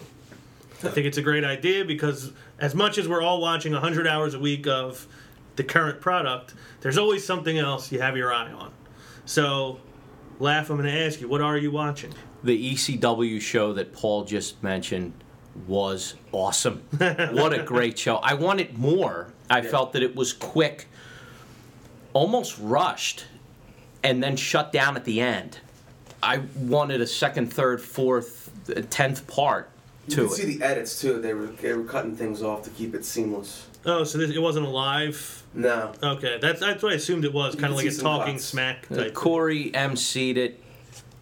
I 0.84 0.90
think 0.90 1.06
it's 1.06 1.18
a 1.18 1.22
great 1.22 1.44
idea 1.44 1.86
because 1.86 2.32
as 2.58 2.74
much 2.74 2.98
as 2.98 3.08
we're 3.08 3.22
all 3.22 3.42
watching 3.42 3.74
100 3.74 4.08
hours 4.08 4.34
a 4.34 4.40
week 4.40 4.66
of 4.66 5.08
the 5.56 5.64
current 5.64 6.02
product, 6.02 6.54
there's 6.82 6.98
always 6.98 7.26
something 7.26 7.58
else 7.58 7.92
you 7.92 8.00
have 8.02 8.18
your 8.18 8.34
eye 8.34 8.52
on. 8.52 8.72
So, 9.26 9.80
Laugh, 10.42 10.72
I'm 10.72 10.78
going 10.78 10.92
to 10.92 11.06
ask 11.06 11.22
you, 11.22 11.28
what 11.28 11.42
are 11.42 11.56
you 11.56 11.70
watching? 11.70 12.12
The 12.44 12.74
ECW 12.74 13.40
show 13.40 13.74
that 13.74 13.94
Paul 13.94 14.24
just 14.24 14.64
mentioned 14.64 15.14
was 15.68 16.16
awesome. 16.32 16.82
what 16.98 17.54
a 17.54 17.62
great 17.62 18.00
show. 18.00 18.16
I 18.16 18.34
wanted 18.34 18.76
more. 18.76 19.32
I 19.52 19.62
felt 19.62 19.94
that 19.94 20.02
it 20.02 20.16
was 20.16 20.34
quick, 20.34 20.88
almost 22.14 22.58
rushed, 22.58 23.26
and 24.02 24.24
then 24.24 24.36
shut 24.36 24.74
down 24.74 24.96
at 24.96 25.06
the 25.06 25.22
end. 25.22 25.60
I 26.24 26.40
wanted 26.56 27.02
a 27.02 27.08
second, 27.08 27.54
third, 27.54 27.80
fourth, 27.80 28.50
uh, 28.76 28.82
tenth 28.90 29.28
part 29.28 29.70
to 30.10 30.10
You 30.10 30.16
to 30.16 30.22
could 30.24 30.32
it. 30.32 30.36
see 30.42 30.58
the 30.58 30.66
edits 30.66 31.00
too. 31.00 31.22
They 31.22 31.36
were 31.36 31.48
they 31.48 31.74
were 31.74 31.84
cutting 31.84 32.16
things 32.16 32.42
off 32.42 32.64
to 32.64 32.72
keep 32.72 32.96
it 32.96 33.06
seamless. 33.06 33.68
Oh, 33.86 34.04
so 34.04 34.18
this, 34.18 34.30
it 34.30 34.42
wasn't 34.42 34.66
alive. 34.68 35.44
No. 35.54 35.92
Okay, 36.02 36.38
that's 36.42 36.60
that's 36.60 36.84
what 36.84 36.92
I 36.94 36.96
assumed 36.96 37.26
it 37.26 37.34
was, 37.34 37.56
kind 37.56 37.72
of 37.72 37.78
like 37.78 37.88
a 37.88 37.92
talking 37.92 38.36
cuts. 38.36 38.46
smack 38.46 38.88
Uh, 38.92 38.96
type. 38.96 39.14
Corey 39.14 39.72
emceed 39.74 40.38
it. 40.38 40.62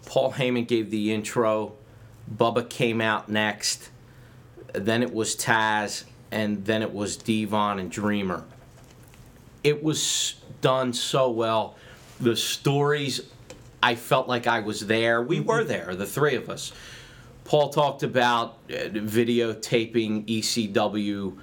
Paul 0.06 0.34
Heyman 0.34 0.68
gave 0.68 0.90
the 0.92 1.14
intro. 1.14 1.74
Bubba 2.36 2.68
came 2.68 3.02
out 3.02 3.30
next. 3.30 3.90
Then 4.74 5.02
it 5.02 5.14
was 5.14 5.36
Taz, 5.36 6.04
and 6.32 6.66
then 6.66 6.82
it 6.82 6.94
was 6.94 7.18
D-Von 7.18 7.80
and 7.80 7.90
Dreamer. 7.90 8.44
It 9.64 9.84
was 9.84 10.36
done 10.62 10.94
so 10.94 11.30
well. 11.32 11.76
The 12.20 12.36
stories, 12.36 13.22
I 13.82 13.96
felt 13.96 14.28
like 14.28 14.46
I 14.46 14.60
was 14.60 14.86
there. 14.86 15.22
We 15.22 15.40
were 15.40 15.64
there, 15.64 15.96
the 15.96 16.06
three 16.06 16.36
of 16.36 16.50
us. 16.50 16.72
Paul 17.46 17.70
talked 17.70 18.04
about 18.04 18.58
uh, 18.70 18.74
videotaping 18.90 20.28
ECW 20.28 21.38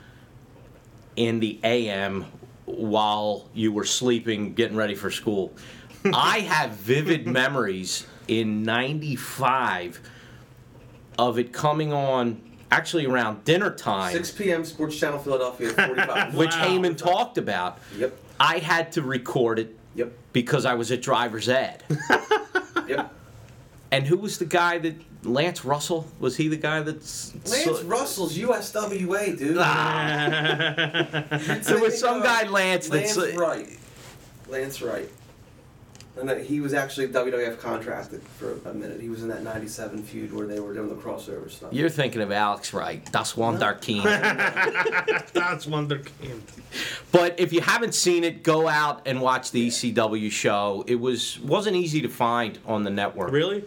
in 1.17 1.41
the 1.41 1.59
AM 1.65 2.27
while 2.67 3.49
you 3.55 3.73
were 3.73 3.85
sleeping, 3.85 4.55
getting 4.55 4.77
ready 4.77 4.95
for 4.95 5.11
school. 5.11 5.53
I 6.13 6.41
have 6.41 6.73
vivid 6.73 7.27
memories 7.27 8.07
in 8.29 8.63
95 8.63 10.01
of 11.19 11.39
it 11.39 11.53
coming 11.53 11.93
on 11.93 12.41
actually 12.71 13.07
around 13.07 13.45
dinner 13.45 13.71
time, 13.71 14.13
6 14.13 14.31
p.m. 14.33 14.65
Sports 14.65 14.97
Channel 14.99 15.19
Philadelphia, 15.19 15.71
45. 15.71 16.35
which 16.37 16.51
Wow. 16.55 16.65
Heyman 16.65 16.97
talked 16.97 17.39
about. 17.39 17.79
Yep. 17.97 18.17
I 18.39 18.59
had 18.59 18.93
to 18.93 19.03
record 19.03 19.59
it 19.59 19.77
Yep. 19.95 20.13
because 20.33 20.67
I 20.67 20.75
was 20.75 20.93
at 20.93 21.01
driver's 21.03 21.49
ed. 21.49 21.83
Yep. 22.89 23.13
And 23.91 24.07
who 24.07 24.17
was 24.17 24.39
the 24.39 24.45
guy 24.45 24.79
that 24.79 24.97
Lance 25.25 25.65
Russell? 25.65 26.07
Was 26.21 26.37
he 26.37 26.49
the 26.49 26.57
guy 26.57 26.81
that's 26.81 27.35
Lance 27.51 27.83
Russell's 27.83 28.37
USWA, 28.37 29.39
dude. 29.39 29.57
Ah. 29.59 31.25
There 31.63 31.81
was 31.81 31.99
some 31.99 32.23
guy 32.23 32.49
Lance 32.49 32.89
that's 32.89 33.17
Lance 33.17 33.37
Wright. 33.37 33.79
Lance 34.49 34.83
Wright. 34.83 35.11
And 36.19 36.27
that 36.31 36.43
he 36.45 36.61
was 36.61 36.73
actually 36.73 37.09
WWF 37.09 37.61
contracted 37.61 38.23
for 38.39 38.59
a 38.65 38.73
minute. 38.73 39.01
He 39.03 39.11
was 39.11 39.23
in 39.23 39.29
that 39.29 39.43
'97 39.43 40.03
feud 40.03 40.33
where 40.33 40.47
they 40.47 40.61
were 40.61 40.73
doing 40.73 40.89
the 40.89 40.95
crossover 40.95 41.51
stuff. 41.51 41.73
You're 41.75 41.91
thinking 41.91 42.23
of 42.23 42.33
Alex 42.33 42.73
Wright. 42.73 43.05
Das 43.13 43.35
Wunderkind. 43.35 44.03
That's 45.35 45.67
Wonderkind. 45.77 46.41
But 47.13 47.39
if 47.39 47.53
you 47.53 47.61
haven't 47.61 47.95
seen 47.95 48.25
it, 48.25 48.43
go 48.43 48.67
out 48.67 49.03
and 49.07 49.21
watch 49.21 49.51
the 49.51 49.69
ECW 49.69 50.31
show. 50.33 50.85
It 50.87 50.95
was 50.95 51.39
wasn't 51.41 51.77
easy 51.77 52.01
to 52.01 52.09
find 52.09 52.59
on 52.65 52.83
the 52.85 52.91
network. 52.91 53.31
Really? 53.31 53.65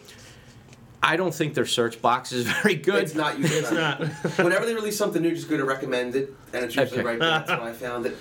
I 1.03 1.15
don't 1.17 1.33
think 1.33 1.53
their 1.53 1.67
search 1.67 2.01
box 2.01 2.31
is 2.31 2.45
very 2.63 2.75
good. 2.75 3.03
It's 3.03 3.13
not 3.15 3.37
user 3.37 3.59
It's 3.59 3.71
not. 3.71 4.01
Whenever 4.43 4.65
they 4.65 4.73
release 4.73 4.97
something 4.97 5.21
new, 5.21 5.35
just 5.35 5.49
go 5.49 5.55
to 5.57 5.65
recommended, 5.65 6.35
and 6.51 6.65
it's 6.65 6.75
usually 6.75 7.01
Okay. 7.01 7.07
right 7.09 7.19
there. 7.19 7.29
That's 7.29 7.51
how 7.51 7.61
I 7.63 7.73
found 7.73 8.07
it. 8.07 8.17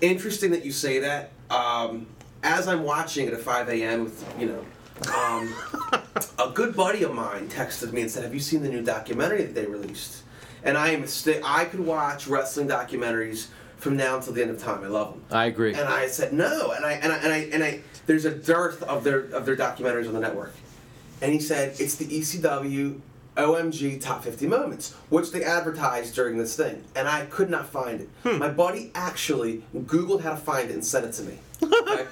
Interesting 0.00 0.52
that 0.52 0.64
you 0.64 0.70
say 0.72 1.00
that. 1.00 1.30
Um, 1.50 2.06
as 2.46 2.68
I'm 2.68 2.84
watching 2.84 3.26
it 3.26 3.34
at 3.34 3.40
5 3.40 3.68
a.m. 3.68 4.04
with, 4.04 4.24
you 4.38 4.46
know, 4.46 4.64
um, 5.14 5.52
a 6.38 6.50
good 6.54 6.74
buddy 6.74 7.02
of 7.02 7.12
mine 7.12 7.48
texted 7.48 7.92
me 7.92 8.00
and 8.02 8.10
said, 8.10 8.22
"Have 8.22 8.32
you 8.32 8.40
seen 8.40 8.62
the 8.62 8.68
new 8.68 8.82
documentary 8.82 9.42
that 9.42 9.54
they 9.54 9.66
released?" 9.66 10.22
And 10.62 10.78
I 10.78 10.90
am 10.90 11.06
sti- 11.06 11.42
I 11.44 11.66
could 11.66 11.80
watch 11.80 12.26
wrestling 12.26 12.66
documentaries 12.68 13.48
from 13.76 13.96
now 13.96 14.16
until 14.16 14.32
the 14.32 14.42
end 14.42 14.50
of 14.50 14.58
time. 14.62 14.82
I 14.82 14.86
love 14.86 15.10
them. 15.10 15.22
I 15.30 15.46
agree. 15.46 15.74
And 15.74 15.86
I 15.88 16.06
said 16.06 16.32
no, 16.32 16.70
and 16.70 16.84
I 16.86 16.92
and 16.92 17.12
I 17.12 17.16
and 17.18 17.32
I, 17.32 17.36
and 17.52 17.64
I 17.64 17.80
there's 18.06 18.24
a 18.24 18.30
dearth 18.34 18.82
of 18.84 19.04
their 19.04 19.20
of 19.20 19.44
their 19.44 19.56
documentaries 19.56 20.06
on 20.08 20.14
the 20.14 20.20
network. 20.20 20.54
And 21.20 21.32
he 21.32 21.40
said 21.40 21.74
it's 21.78 21.96
the 21.96 22.06
ECW 22.06 23.00
OMG 23.36 24.00
Top 24.00 24.24
50 24.24 24.46
Moments, 24.46 24.94
which 25.10 25.30
they 25.30 25.44
advertised 25.44 26.14
during 26.14 26.38
this 26.38 26.56
thing, 26.56 26.84
and 26.94 27.06
I 27.06 27.26
could 27.26 27.50
not 27.50 27.68
find 27.68 28.00
it. 28.00 28.08
My 28.38 28.48
buddy 28.48 28.90
actually 28.94 29.62
Googled 29.76 30.22
how 30.22 30.30
to 30.30 30.36
find 30.36 30.70
it 30.70 30.74
and 30.74 30.84
sent 30.84 31.04
it 31.04 31.12
to 31.14 31.22
me. 31.22 31.38
Okay? 31.88 32.06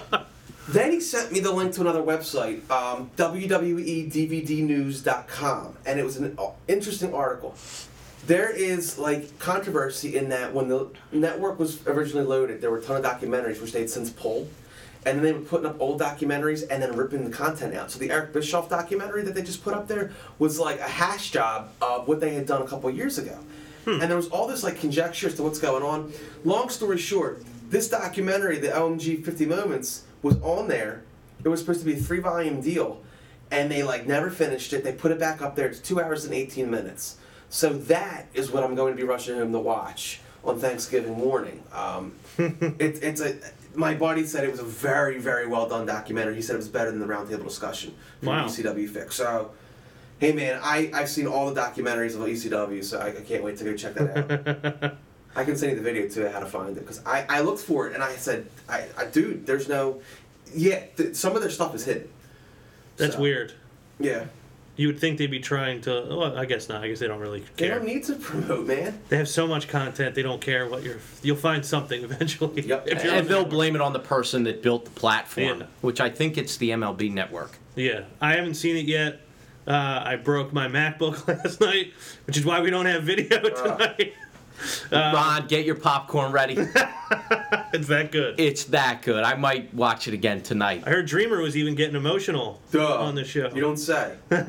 then 0.68 0.92
he 0.92 1.00
sent 1.00 1.32
me 1.32 1.40
the 1.40 1.52
link 1.52 1.72
to 1.74 1.80
another 1.80 2.02
website, 2.02 2.68
um, 2.70 3.10
WWEDVDnews.com, 3.16 5.76
and 5.86 6.00
it 6.00 6.04
was 6.04 6.16
an 6.16 6.34
uh, 6.38 6.50
interesting 6.68 7.14
article. 7.14 7.54
There 8.26 8.50
is 8.50 8.98
like 8.98 9.38
controversy 9.38 10.16
in 10.16 10.28
that 10.28 10.54
when 10.54 10.68
the 10.68 10.88
network 11.10 11.58
was 11.58 11.84
originally 11.86 12.24
loaded, 12.24 12.60
there 12.60 12.70
were 12.70 12.78
a 12.78 12.82
ton 12.82 12.96
of 12.96 13.04
documentaries 13.04 13.60
which 13.60 13.72
they'd 13.72 13.90
since 13.90 14.10
pulled, 14.10 14.48
and 15.04 15.18
then 15.18 15.24
they 15.24 15.32
were 15.32 15.40
putting 15.40 15.66
up 15.66 15.76
old 15.80 16.00
documentaries 16.00 16.62
and 16.70 16.80
then 16.80 16.94
ripping 16.94 17.24
the 17.24 17.36
content 17.36 17.74
out. 17.74 17.90
So 17.90 17.98
the 17.98 18.12
Eric 18.12 18.32
Bischoff 18.32 18.68
documentary 18.68 19.24
that 19.24 19.34
they 19.34 19.42
just 19.42 19.64
put 19.64 19.74
up 19.74 19.88
there 19.88 20.12
was 20.38 20.60
like 20.60 20.78
a 20.78 20.88
hash 20.88 21.32
job 21.32 21.70
of 21.80 22.06
what 22.06 22.20
they 22.20 22.34
had 22.34 22.46
done 22.46 22.62
a 22.62 22.66
couple 22.66 22.88
years 22.90 23.18
ago, 23.18 23.36
and 23.86 24.02
there 24.02 24.16
was 24.16 24.28
all 24.28 24.46
this 24.46 24.62
like 24.62 24.78
conjecture 24.78 25.26
as 25.26 25.34
to 25.34 25.42
what's 25.42 25.58
going 25.58 25.82
on. 25.82 26.12
Long 26.44 26.68
story 26.68 26.98
short, 26.98 27.42
this 27.72 27.88
documentary, 27.88 28.58
the 28.58 28.68
OMG 28.68 29.24
50 29.24 29.46
Moments, 29.46 30.04
was 30.22 30.36
on 30.42 30.68
there. 30.68 31.02
It 31.42 31.48
was 31.48 31.58
supposed 31.58 31.80
to 31.80 31.86
be 31.86 31.94
a 31.94 31.96
three 31.96 32.20
volume 32.20 32.60
deal, 32.60 33.00
and 33.50 33.70
they 33.70 33.82
like 33.82 34.06
never 34.06 34.30
finished 34.30 34.72
it. 34.72 34.84
They 34.84 34.92
put 34.92 35.10
it 35.10 35.18
back 35.18 35.42
up 35.42 35.56
there. 35.56 35.66
It's 35.66 35.80
two 35.80 36.00
hours 36.00 36.24
and 36.24 36.34
18 36.34 36.70
minutes. 36.70 37.16
So 37.48 37.72
that 37.72 38.26
is 38.34 38.50
what 38.52 38.62
I'm 38.62 38.74
going 38.74 38.92
to 38.92 38.96
be 38.96 39.02
rushing 39.02 39.36
home 39.36 39.52
to 39.52 39.58
watch 39.58 40.20
on 40.44 40.58
Thanksgiving 40.58 41.14
morning. 41.14 41.62
Um, 41.72 42.14
it, 42.38 43.02
it's 43.02 43.20
a. 43.20 43.36
My 43.74 43.94
buddy 43.94 44.26
said 44.26 44.44
it 44.44 44.50
was 44.50 44.60
a 44.60 44.64
very, 44.64 45.18
very 45.18 45.46
well 45.46 45.66
done 45.66 45.86
documentary. 45.86 46.34
He 46.34 46.42
said 46.42 46.54
it 46.54 46.58
was 46.58 46.68
better 46.68 46.90
than 46.90 47.00
the 47.00 47.06
roundtable 47.06 47.44
discussion 47.44 47.94
from 48.20 48.28
Wow. 48.28 48.44
ECW 48.44 48.86
Fix. 48.88 49.14
So, 49.16 49.50
hey 50.18 50.32
man, 50.32 50.60
I 50.62 50.90
I've 50.92 51.08
seen 51.08 51.26
all 51.26 51.50
the 51.50 51.58
documentaries 51.58 52.14
of 52.14 52.20
ECW, 52.20 52.84
so 52.84 52.98
I, 52.98 53.08
I 53.08 53.22
can't 53.22 53.42
wait 53.42 53.56
to 53.56 53.64
go 53.64 53.74
check 53.74 53.94
that 53.94 54.84
out. 54.84 54.96
I 55.34 55.44
can 55.44 55.56
send 55.56 55.72
you 55.72 55.76
the 55.76 55.82
video 55.82 56.08
too 56.08 56.28
how 56.28 56.40
to 56.40 56.46
find 56.46 56.76
it 56.76 56.80
because 56.80 57.00
I, 57.06 57.24
I 57.28 57.40
looked 57.40 57.60
for 57.62 57.88
it 57.88 57.94
and 57.94 58.02
I 58.02 58.14
said, 58.16 58.46
I, 58.68 58.84
I 58.98 59.06
dude, 59.06 59.46
there's 59.46 59.68
no, 59.68 60.00
yeah, 60.54 60.80
th- 60.96 61.14
some 61.14 61.34
of 61.34 61.40
their 61.42 61.50
stuff 61.50 61.74
is 61.74 61.84
hidden. 61.84 62.08
That's 62.98 63.14
So, 63.14 63.20
weird. 63.20 63.54
Yeah, 63.98 64.24
You 64.76 64.88
would 64.88 64.98
think 64.98 65.16
they'd 65.18 65.30
be 65.30 65.38
trying 65.40 65.80
to. 65.82 66.06
Well, 66.08 66.36
I 66.36 66.44
guess 66.44 66.68
not. 66.68 66.82
I 66.82 66.88
guess 66.88 66.98
they 66.98 67.06
don't 67.06 67.20
really 67.20 67.40
care. 67.40 67.48
they 67.56 67.66
care. 67.68 67.78
don't 67.78 67.86
need 67.86 68.04
to 68.04 68.14
promote, 68.16 68.66
man. 68.66 68.98
They 69.08 69.16
have 69.16 69.28
so 69.28 69.46
much 69.46 69.68
content. 69.68 70.14
They 70.14 70.22
don't 70.22 70.40
care 70.40 70.66
what 70.68 70.82
you're. 70.82 70.98
You'll 71.22 71.36
find 71.36 71.64
something 71.64 72.02
eventually. 72.10 72.62
Yep. 72.62 72.88
If 72.88 73.04
you're 73.04 73.14
and 73.14 73.26
they'll 73.28 73.44
blame 73.44 73.74
it 73.76 73.80
on 73.80 73.92
the 73.92 73.98
person 74.00 74.44
that 74.44 74.62
built 74.62 74.84
the 74.84 74.90
platform, 74.90 75.60
Yeah. 75.60 75.66
which 75.82 76.00
I 76.00 76.10
think 76.10 76.36
it's 76.36 76.56
the 76.58 76.70
MLB 76.70 77.12
network. 77.12 77.52
Yeah, 77.76 78.04
I 78.20 78.34
haven't 78.34 78.54
seen 78.54 78.76
it 78.76 78.86
yet. 78.86 79.20
Uh, 79.66 80.02
I 80.04 80.16
broke 80.16 80.52
my 80.52 80.66
MacBook 80.68 81.26
last 81.44 81.60
night, 81.60 81.92
which 82.26 82.36
is 82.36 82.44
why 82.44 82.60
we 82.60 82.68
don't 82.70 82.86
have 82.86 83.04
video 83.04 83.38
tonight. 83.40 84.12
Ron, 84.92 85.46
get 85.46 85.64
your 85.64 85.74
popcorn 85.74 86.32
ready. 86.32 86.54
it's 87.72 87.88
that 87.88 88.10
good. 88.10 88.38
it's 88.38 88.64
that 88.64 89.02
good. 89.02 89.24
I 89.24 89.34
might 89.34 89.72
watch 89.74 90.08
it 90.08 90.14
again 90.14 90.42
tonight. 90.42 90.82
I 90.86 90.90
heard 90.90 91.06
Dreamer 91.06 91.40
was 91.40 91.56
even 91.56 91.74
getting 91.74 91.96
emotional 91.96 92.60
Duh. 92.70 92.98
on 92.98 93.14
the 93.14 93.24
show. 93.24 93.50
You 93.54 93.60
don't 93.60 93.76
say. 93.76 94.16
and, 94.30 94.42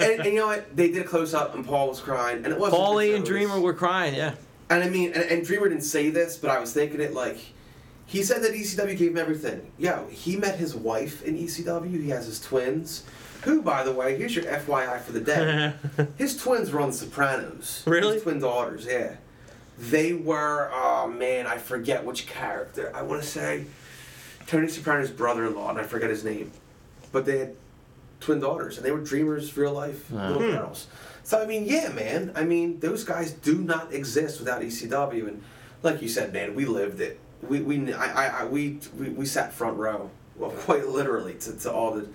and 0.00 0.24
you 0.24 0.36
know 0.36 0.46
what? 0.46 0.76
They 0.76 0.90
did 0.90 1.02
a 1.02 1.04
close 1.04 1.34
up 1.34 1.54
and 1.54 1.66
Paul 1.66 1.88
was 1.88 2.00
crying, 2.00 2.44
and 2.44 2.52
it 2.52 2.58
wasn't. 2.58 2.80
Paulie 2.82 3.14
and. 3.14 3.24
Dreamer 3.24 3.60
were 3.60 3.74
crying, 3.74 4.14
yeah. 4.14 4.34
And 4.70 4.82
I 4.82 4.88
mean, 4.88 5.12
and, 5.12 5.24
and 5.24 5.46
Dreamer 5.46 5.68
didn't 5.68 5.84
say 5.84 6.10
this, 6.10 6.36
but 6.36 6.50
I 6.50 6.58
was 6.58 6.72
thinking 6.72 7.00
it 7.00 7.14
like. 7.14 7.38
He 8.06 8.24
said 8.24 8.42
that 8.42 8.52
ECW 8.52 8.98
gave 8.98 9.12
him 9.12 9.18
everything. 9.18 9.70
Yeah, 9.78 10.08
he 10.10 10.34
met 10.36 10.58
his 10.58 10.74
wife 10.74 11.22
in 11.22 11.38
ECW. 11.38 12.02
He 12.02 12.08
has 12.08 12.26
his 12.26 12.40
twins, 12.40 13.04
who, 13.42 13.62
by 13.62 13.84
the 13.84 13.92
way, 13.92 14.16
here's 14.16 14.34
your 14.34 14.46
FYI 14.46 15.00
for 15.00 15.12
the 15.12 15.20
day. 15.20 15.72
his 16.16 16.36
twins 16.36 16.72
were 16.72 16.80
on 16.80 16.90
The 16.90 16.96
Sopranos. 16.96 17.84
Really? 17.86 18.14
His 18.14 18.24
twin 18.24 18.40
daughters, 18.40 18.84
yeah. 18.84 19.14
They 19.80 20.12
were, 20.12 20.70
oh 20.74 21.08
man, 21.08 21.46
I 21.46 21.56
forget 21.56 22.04
which 22.04 22.26
character. 22.26 22.92
I 22.94 23.00
want 23.02 23.22
to 23.22 23.26
say 23.28 23.64
Tony 24.46 24.68
Soprano's 24.68 25.10
brother-in-law, 25.10 25.70
and 25.70 25.78
I 25.78 25.84
forget 25.84 26.10
his 26.10 26.22
name. 26.22 26.52
But 27.12 27.24
they 27.24 27.38
had 27.38 27.56
twin 28.20 28.40
daughters, 28.40 28.76
and 28.76 28.84
they 28.84 28.90
were 28.92 29.00
dreamers, 29.00 29.56
real 29.56 29.72
life 29.72 30.10
little 30.10 30.42
Hmm. 30.42 30.50
girls. 30.50 30.86
So 31.24 31.40
I 31.42 31.46
mean, 31.46 31.64
yeah, 31.64 31.88
man. 31.88 32.32
I 32.34 32.44
mean, 32.44 32.78
those 32.80 33.04
guys 33.04 33.32
do 33.32 33.54
not 33.56 33.92
exist 33.92 34.38
without 34.38 34.60
ECW, 34.62 35.26
and 35.28 35.42
like 35.82 36.02
you 36.02 36.08
said, 36.08 36.32
man, 36.32 36.54
we 36.54 36.66
lived 36.66 37.00
it. 37.00 37.18
We 37.42 37.60
we 37.62 37.92
I, 37.94 38.26
I, 38.26 38.40
I 38.42 38.44
we, 38.44 38.78
we 38.98 39.08
we 39.10 39.24
sat 39.24 39.54
front 39.54 39.78
row, 39.78 40.10
well, 40.36 40.50
quite 40.66 40.88
literally, 40.88 41.34
to, 41.40 41.52
to 41.58 41.72
all 41.72 41.92
the 41.92 42.06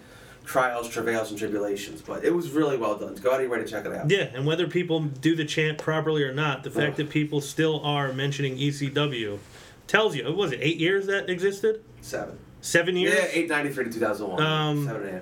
trials, 0.46 0.90
travails, 0.90 1.30
and 1.30 1.40
tribulations. 1.40 2.02
But 2.02 2.24
it 2.24 2.34
was 2.34 2.52
really 2.52 2.78
well 2.78 2.98
done. 2.98 3.16
Go 3.16 3.32
out 3.32 3.36
of 3.36 3.42
your 3.42 3.50
way 3.52 3.60
to 3.60 3.66
check 3.66 3.86
it 3.86 3.92
out. 3.94 4.10
Yeah, 4.10 4.30
and 4.34 4.46
whether 4.46 4.68
people 4.68 5.02
do 5.02 5.36
the 5.36 5.46
chant 5.46 5.78
properly 5.78 6.24
or 6.24 6.34
not, 6.34 6.64
the 6.64 6.72
fact 6.72 6.98
that 6.98 7.10
people 7.10 7.42
still 7.42 7.82
are 7.82 8.14
mentioning 8.14 8.58
ECW 8.58 9.40
tells 9.88 10.16
you. 10.16 10.26
What 10.26 10.38
was 10.38 10.52
it 10.52 10.60
eight 10.62 10.78
years 10.78 11.08
that 11.08 11.30
existed? 11.30 11.84
Seven. 12.02 12.38
Seven 12.62 12.96
years? 12.96 13.14
Yeah, 13.16 13.28
eight 13.32 13.50
ninety 13.50 13.72
three 13.72 13.86
to 13.86 13.92
two 13.92 14.00
thousand 14.00 14.28
one. 14.28 14.42
Um, 14.42 14.86
Seven 14.86 15.02
and 15.02 15.10
a 15.10 15.14
half. 15.14 15.22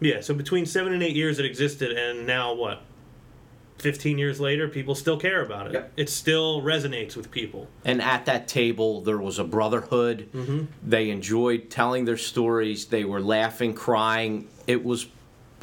Yeah, 0.00 0.20
so 0.20 0.34
between 0.34 0.66
seven 0.66 0.92
and 0.92 1.02
eight 1.02 1.14
years 1.14 1.38
it 1.38 1.44
existed, 1.44 1.92
and 1.92 2.26
now 2.26 2.54
what? 2.54 2.82
15 3.82 4.16
years 4.16 4.38
later, 4.38 4.68
people 4.68 4.94
still 4.94 5.18
care 5.18 5.44
about 5.44 5.66
it. 5.66 5.72
Yep. 5.72 5.92
It 5.96 6.08
still 6.08 6.62
resonates 6.62 7.16
with 7.16 7.32
people. 7.32 7.68
And 7.84 8.00
at 8.00 8.26
that 8.26 8.46
table, 8.46 9.00
there 9.00 9.18
was 9.18 9.40
a 9.40 9.44
brotherhood. 9.44 10.68
They 10.86 11.10
enjoyed 11.10 11.68
telling 11.68 12.04
their 12.04 12.16
stories. 12.16 12.86
They 12.86 13.04
were 13.04 13.20
laughing, 13.20 13.74
crying. 13.74 14.48
It 14.68 14.84
was 14.84 15.08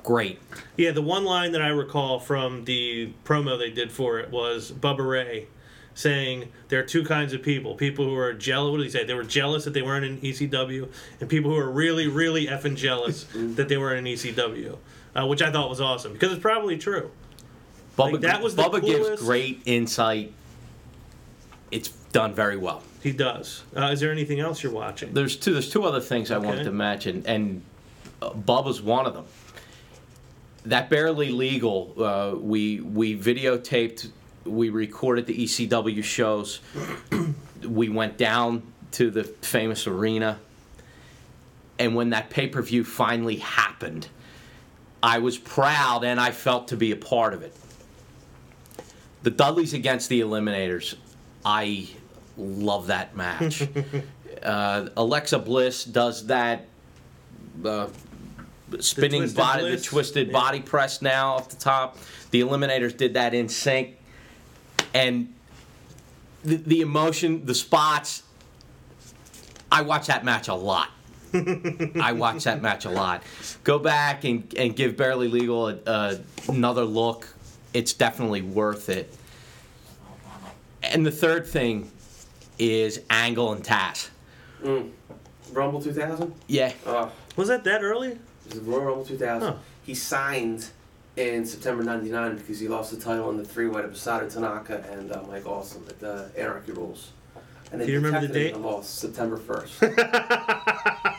great. 0.03 0.39
Yeah, 0.75 0.91
the 0.91 1.01
one 1.01 1.23
line 1.23 1.53
that 1.53 1.61
I 1.61 1.69
recall 1.69 2.19
from 2.19 2.65
the 2.65 3.13
promo 3.23 3.57
they 3.57 3.71
did 3.71 3.89
for 3.89 4.19
it 4.19 4.29
was 4.31 4.69
Bubba 4.69 5.07
Ray 5.07 5.47
saying 5.93 6.49
there 6.67 6.79
are 6.81 6.85
two 6.85 7.03
kinds 7.05 7.31
of 7.31 7.41
people: 7.41 7.75
people 7.75 8.03
who 8.03 8.15
are 8.15 8.33
jealous. 8.33 8.71
What 8.71 8.77
did 8.77 8.83
he 8.85 8.89
say? 8.89 9.05
They 9.05 9.13
were 9.13 9.23
jealous 9.23 9.63
that 9.63 9.73
they 9.73 9.81
weren't 9.81 10.03
in 10.03 10.19
ECW, 10.19 10.89
and 11.21 11.29
people 11.29 11.51
who 11.51 11.57
are 11.57 11.69
really, 11.69 12.07
really 12.07 12.47
effing 12.47 12.75
jealous 12.75 13.25
that 13.33 13.69
they 13.69 13.77
were 13.77 13.95
in 13.95 14.03
ECW, 14.03 14.77
uh, 15.15 15.25
which 15.25 15.41
I 15.41 15.51
thought 15.51 15.69
was 15.69 15.79
awesome 15.79 16.11
because 16.11 16.33
it's 16.33 16.41
probably 16.41 16.77
true. 16.77 17.11
Bubba, 17.99 18.11
Like, 18.13 18.21
that 18.21 18.41
was 18.41 18.55
Bubba 18.55 18.83
gives 18.83 19.21
great 19.21 19.61
insight. 19.65 20.31
It's 21.69 21.89
done 21.89 22.33
very 22.33 22.55
well. 22.55 22.81
He 23.03 23.11
does. 23.11 23.63
Uh, 23.75 23.85
is 23.87 23.99
there 23.99 24.11
anything 24.11 24.39
else 24.39 24.63
you're 24.63 24.71
watching? 24.71 25.13
There's 25.13 25.35
two. 25.35 25.53
There's 25.53 25.69
two 25.69 25.83
other 25.83 25.99
things 25.99 26.31
I 26.31 26.37
wanted 26.37 26.63
to 26.63 26.71
mention, 26.71 27.23
and 27.25 27.61
uh, 28.21 28.31
Bubba's 28.31 28.81
one 28.81 29.05
of 29.05 29.13
them. 29.13 29.25
That 30.65 30.89
barely 30.89 31.31
legal. 31.31 31.93
Uh, 31.97 32.35
we 32.37 32.79
we 32.79 33.17
videotaped. 33.17 34.09
We 34.45 34.69
recorded 34.69 35.25
the 35.25 35.37
ECW 35.37 36.03
shows. 36.03 36.61
we 37.67 37.89
went 37.89 38.17
down 38.17 38.63
to 38.93 39.11
the 39.11 39.23
famous 39.23 39.87
arena, 39.87 40.39
and 41.77 41.95
when 41.95 42.09
that 42.11 42.29
pay 42.29 42.47
per 42.47 42.61
view 42.61 42.83
finally 42.83 43.37
happened, 43.37 44.07
I 45.03 45.19
was 45.19 45.37
proud 45.37 46.03
and 46.03 46.19
I 46.19 46.31
felt 46.31 46.69
to 46.69 46.77
be 46.77 46.91
a 46.91 46.97
part 46.97 47.33
of 47.33 47.43
it. 47.43 47.53
The 49.23 49.31
Dudleys 49.31 49.73
against 49.73 50.09
the 50.09 50.21
Eliminators. 50.21 50.95
I 51.45 51.87
love 52.37 52.87
that 52.87 53.15
match. 53.15 53.67
uh, 54.43 54.89
Alexa 54.95 55.39
Bliss 55.39 55.83
does 55.83 56.27
that 56.27 56.65
uh, 57.65 57.87
spinning 58.79 59.21
Twisted 59.21 59.37
body, 59.37 59.61
Bliss? 59.63 59.81
the 59.83 59.87
twisted 59.89 60.27
Yeah. 60.27 60.33
body 60.33 60.61
press 60.61 61.01
now 61.01 61.35
off 61.35 61.49
the 61.49 61.57
top. 61.57 61.97
The 62.31 62.41
Eliminators 62.41 62.95
did 62.95 63.15
that 63.15 63.33
in 63.33 63.49
sync, 63.49 63.97
and 64.93 65.33
the, 66.43 66.55
the 66.57 66.81
emotion, 66.81 67.45
the 67.45 67.55
spots. 67.55 68.23
I 69.71 69.81
watch 69.81 70.07
that 70.07 70.23
match 70.23 70.47
a 70.47 70.53
lot. 70.55 70.89
I 71.33 72.13
watch 72.13 72.45
that 72.45 72.61
match 72.61 72.85
a 72.85 72.89
lot. 72.89 73.21
Go 73.63 73.77
back 73.77 74.23
and, 74.23 74.51
and 74.57 74.75
give 74.75 74.95
Barely 74.97 75.27
Legal 75.27 75.67
a, 75.69 75.77
a, 75.85 76.19
another 76.47 76.83
look. 76.85 77.27
It's 77.73 77.93
definitely 77.93 78.41
worth 78.41 78.89
it. 78.89 79.13
And 80.83 81.05
the 81.05 81.11
third 81.11 81.45
thing 81.45 81.91
is 82.57 83.01
Angle 83.09 83.53
and 83.53 83.63
Taz. 83.63 84.09
Rumble 85.53 85.81
2000. 85.81 86.33
Yeah, 86.47 86.73
Uh, 86.85 87.09
Was 87.35 87.47
that 87.49 87.63
that 87.63 87.83
early? 87.83 88.09
it 88.11 88.19
was 88.53 88.59
Royal 88.59 88.85
Rumble 88.85 89.05
2000. 89.05 89.47
Huh. 89.47 89.55
He 89.83 89.93
signed 89.95 90.67
in 91.15 91.45
September 91.45 91.83
'99 91.83 92.37
because 92.37 92.59
he 92.59 92.67
lost 92.67 92.91
the 92.91 92.97
title 92.97 93.29
in 93.29 93.37
the 93.37 93.43
three-way 93.45 93.81
to 93.81 93.87
Masato 93.89 94.31
Tanaka 94.31 94.83
and 94.91 95.11
uh, 95.11 95.21
Mike 95.27 95.45
Awesome 95.45 95.83
at 95.89 95.99
the 95.99 96.29
Anarchy 96.37 96.71
Rules. 96.71 97.11
And 97.71 97.79
they 97.81 97.85
Do 97.87 97.91
you 97.93 97.99
remember 97.99 98.25
the 98.27 98.33
date? 98.33 98.53
and 98.55 98.63
lost 98.63 98.95
September 98.99 99.37
1st. 99.37 101.15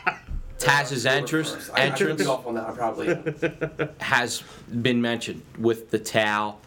Taz's 0.63 1.05
entrance 1.05 1.69
I, 1.73 1.81
entrance 1.81 2.25
off 2.25 2.45
on 2.45 2.55
that. 2.55 2.69
I 2.69 2.71
probably 2.71 3.09
am. 3.09 3.89
has 3.99 4.43
been 4.81 5.01
mentioned 5.01 5.41
with 5.57 5.91
the 5.91 5.99
towel. 5.99 6.59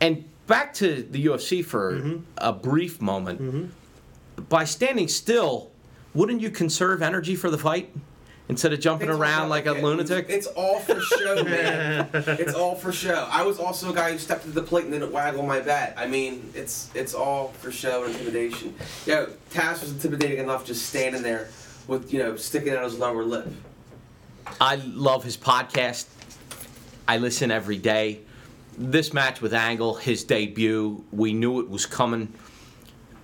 And 0.00 0.24
back 0.46 0.74
to 0.74 1.02
the 1.02 1.26
UFC 1.26 1.64
for 1.64 1.92
mm-hmm. 1.92 2.22
a 2.38 2.52
brief 2.52 3.00
moment. 3.00 3.40
Mm-hmm. 3.40 4.42
By 4.48 4.64
standing 4.64 5.08
still, 5.08 5.70
wouldn't 6.14 6.40
you 6.40 6.50
conserve 6.50 7.02
energy 7.02 7.34
for 7.34 7.50
the 7.50 7.58
fight 7.58 7.94
instead 8.48 8.72
of 8.72 8.80
jumping 8.80 9.08
around 9.08 9.48
like 9.48 9.66
a 9.66 9.72
lunatic? 9.72 10.26
It's 10.28 10.46
all 10.46 10.80
for 10.80 11.00
show, 11.00 11.42
man. 11.42 12.08
it's 12.14 12.54
all 12.54 12.74
for 12.74 12.92
show. 12.92 13.26
I 13.30 13.42
was 13.42 13.58
also 13.58 13.92
a 13.92 13.94
guy 13.94 14.12
who 14.12 14.18
stepped 14.18 14.44
to 14.44 14.50
the 14.50 14.62
plate 14.62 14.84
and 14.84 14.92
didn't 14.92 15.12
waggle 15.12 15.42
my 15.42 15.60
bat. 15.60 15.94
I 15.96 16.06
mean, 16.06 16.50
it's 16.54 16.90
it's 16.94 17.14
all 17.14 17.48
for 17.48 17.72
show 17.72 18.04
and 18.04 18.12
intimidation. 18.12 18.74
Yo, 19.06 19.30
Taz 19.50 19.80
was 19.80 19.92
intimidating 19.92 20.38
enough 20.38 20.64
just 20.64 20.86
standing 20.86 21.22
there 21.22 21.48
with 21.86 22.12
you 22.12 22.18
know 22.20 22.36
sticking 22.36 22.74
out 22.74 22.84
his 22.84 22.98
lower 22.98 23.24
lip. 23.24 23.48
I 24.60 24.76
love 24.76 25.24
his 25.24 25.36
podcast. 25.36 26.06
I 27.08 27.18
listen 27.18 27.50
every 27.50 27.78
day. 27.78 28.20
This 28.78 29.12
match 29.12 29.40
with 29.40 29.54
Angle, 29.54 29.94
his 29.94 30.24
debut, 30.24 31.04
we 31.12 31.32
knew 31.32 31.60
it 31.60 31.68
was 31.68 31.86
coming. 31.86 32.32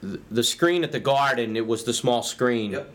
The- 0.02 0.42
screen 0.42 0.82
at 0.82 0.92
the 0.92 1.00
Garden, 1.00 1.56
it 1.56 1.66
was 1.66 1.84
the 1.84 1.92
small 1.92 2.22
screen. 2.22 2.72
Yep. 2.72 2.90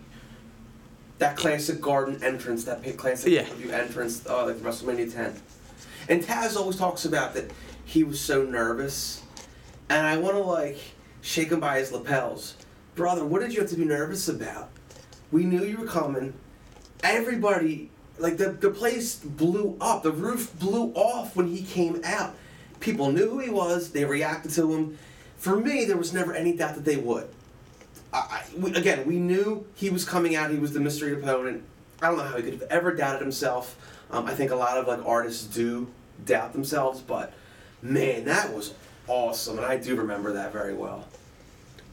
That 1.20 1.38
classic 1.38 1.82
garden 1.82 2.22
entrance, 2.24 2.64
that 2.66 2.84
big 2.84 2.98
classic 2.98 3.32
Yeah. 3.32 3.48
entrance, 3.76 4.24
oh, 4.28 4.46
like 4.46 4.58
WrestleMania 4.58 5.12
10. 5.14 5.34
And 6.10 6.24
Taz 6.24 6.56
always 6.56 6.76
talks 6.78 7.06
about 7.06 7.34
that 7.36 7.52
he 7.86 8.04
was 8.04 8.20
so 8.20 8.44
nervous, 8.44 9.22
and 9.90 10.06
I 10.06 10.18
want 10.18 10.36
to 10.36 10.42
like 10.44 10.78
shake 11.22 11.50
him 11.52 11.60
by 11.60 11.80
his 11.80 11.92
lapels, 11.92 12.56
brother. 12.96 13.24
What 13.26 13.42
did 13.42 13.54
you 13.54 13.62
have 13.62 13.70
to 13.70 13.76
be 13.78 13.86
nervous 13.86 14.28
about? 14.28 14.70
We 15.32 15.44
knew 15.44 15.64
you 15.64 15.78
were 15.78 15.86
coming. 15.88 16.34
Everybody, 17.04 17.90
like 18.18 18.38
the 18.38 18.50
the 18.50 18.70
place 18.72 19.16
blew 19.16 19.78
up. 19.80 20.04
The 20.04 20.12
roof 20.12 20.58
blew 20.60 20.92
off 20.94 21.36
when 21.36 21.48
he 21.48 21.64
came 21.64 22.02
out. 22.04 22.36
People 22.80 23.12
knew 23.12 23.30
who 23.32 23.40
he 23.40 23.50
was. 23.50 23.92
They 23.92 24.06
reacted 24.06 24.52
to 24.54 24.74
him. 24.74 24.98
For 25.38 25.56
me, 25.58 25.86
there 25.86 25.98
was 25.98 26.14
never 26.14 26.34
any 26.34 26.54
doubt 26.56 26.76
that 26.76 26.86
they 26.86 26.98
would. 26.98 27.28
I, 28.14 28.18
I- 28.18 28.44
we, 28.58 28.74
again, 28.74 29.06
we 29.06 29.18
knew 29.18 29.66
he 29.76 29.90
was 29.90 30.04
coming 30.06 30.36
out. 30.36 30.50
He 30.52 30.58
was 30.58 30.74
the 30.74 30.80
mystery 30.80 31.14
opponent. 31.14 31.64
I 32.02 32.08
don't 32.08 32.18
know 32.18 32.24
how 32.24 32.38
he 32.38 32.44
could 32.44 32.54
have 32.54 32.64
ever 32.70 32.94
doubted 32.94 33.22
himself. 33.22 33.76
Um, 34.12 34.26
I 34.26 34.34
think 34.34 34.52
a 34.52 34.56
lot 34.56 34.78
of 34.78 34.88
like 34.88 35.06
artists 35.06 35.44
do 35.44 35.88
doubt 36.26 36.54
themselves, 36.54 37.02
but 37.02 37.34
man, 37.82 38.26
that 38.26 38.54
was 38.54 38.74
awesome, 39.08 39.58
and 39.58 39.66
I 39.66 39.78
do 39.78 39.96
remember 39.96 40.34
that 40.34 40.52
very 40.54 40.74
well. 40.74 41.06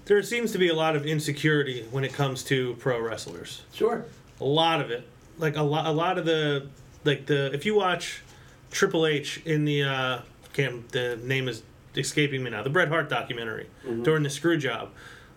There 0.06 0.22
seems 0.22 0.52
to 0.52 0.58
be 0.58 0.68
a 0.68 0.74
lot 0.74 0.96
of 0.96 1.06
insecurity 1.06 1.86
when 1.90 2.04
it 2.04 2.12
comes 2.12 2.42
to 2.44 2.74
pro 2.74 3.00
wrestlers. 3.00 3.62
Sure. 3.72 4.04
A 4.40 4.44
lot 4.44 4.80
of 4.80 4.90
it, 4.90 5.06
like 5.38 5.56
a 5.56 5.62
lot, 5.62 5.86
a 5.86 5.90
lot 5.92 6.18
of 6.18 6.24
the, 6.26 6.66
like 7.04 7.26
the. 7.26 7.52
If 7.54 7.64
you 7.64 7.74
watch 7.74 8.22
Triple 8.70 9.06
H 9.06 9.40
in 9.44 9.64
the, 9.64 9.84
uh, 9.84 10.18
can't 10.52 10.86
the 10.90 11.18
name 11.22 11.48
is 11.48 11.62
escaping 11.96 12.42
me 12.42 12.50
now. 12.50 12.62
The 12.62 12.70
Bret 12.70 12.88
Hart 12.88 13.08
documentary 13.08 13.68
during 14.02 14.22
the 14.22 14.30
Screw 14.30 14.56
Job, 14.56 14.90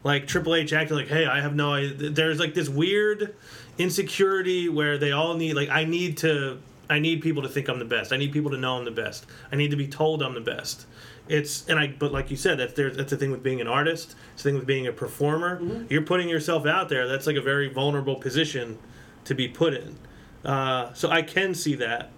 like 0.04 0.28
Triple 0.28 0.56
H 0.56 0.74
acted 0.74 0.96
like, 0.96 1.08
hey, 1.08 1.26
I 1.26 1.40
have 1.42 1.56
no. 1.56 1.74
idea. 1.74 2.10
There's 2.10 2.40
like 2.40 2.54
this 2.54 2.68
weird 2.68 3.36
insecurity 3.78 4.70
where 4.70 4.98
they 4.98 5.12
all 5.12 5.36
need 5.36 5.54
like 5.54 5.70
I 5.70 5.86
need 5.86 6.18
to. 6.18 6.60
I 6.90 7.00
need 7.00 7.22
people 7.22 7.44
to 7.44 7.50
think 7.50 7.68
I'm 7.68 7.80
the 7.80 7.86
best. 7.86 8.14
I 8.14 8.18
need 8.18 8.32
people 8.32 8.52
to 8.52 8.58
know 8.58 8.78
I'm 8.78 8.86
the 8.86 8.92
best. 8.92 9.26
I 9.52 9.58
need 9.58 9.72
to 9.72 9.78
be 9.78 9.88
told 9.88 10.24
I'm 10.24 10.34
the 10.34 10.40
best. 10.40 10.86
It's 11.30 11.68
and 11.68 11.80
I 11.80 11.88
but 11.88 12.12
like 12.12 12.32
you 12.32 12.38
said 12.38 12.58
that's 12.60 12.74
there's 12.74 12.98
that's 12.98 13.12
the 13.12 13.18
thing 13.18 13.32
with 13.32 13.44
being 13.44 13.62
an 13.62 13.68
artist. 13.68 14.16
It's 14.34 14.44
the 14.44 14.50
thing 14.50 14.56
with 14.58 14.68
being 14.68 14.88
a 14.88 14.92
performer. 14.92 15.62
You're 15.90 16.02
putting 16.02 16.30
yourself 16.30 16.66
out 16.66 16.90
there. 16.90 17.08
That's 17.08 17.28
like 17.28 17.36
a 17.36 17.42
very 17.42 17.68
vulnerable 17.70 18.16
position 18.16 18.78
to 19.26 19.36
be 19.36 19.48
put 19.48 19.74
in. 19.74 19.98
Uh, 20.46 20.94
so 20.94 21.10
I 21.10 21.22
can 21.24 21.54
see 21.54 21.76
that, 21.76 22.12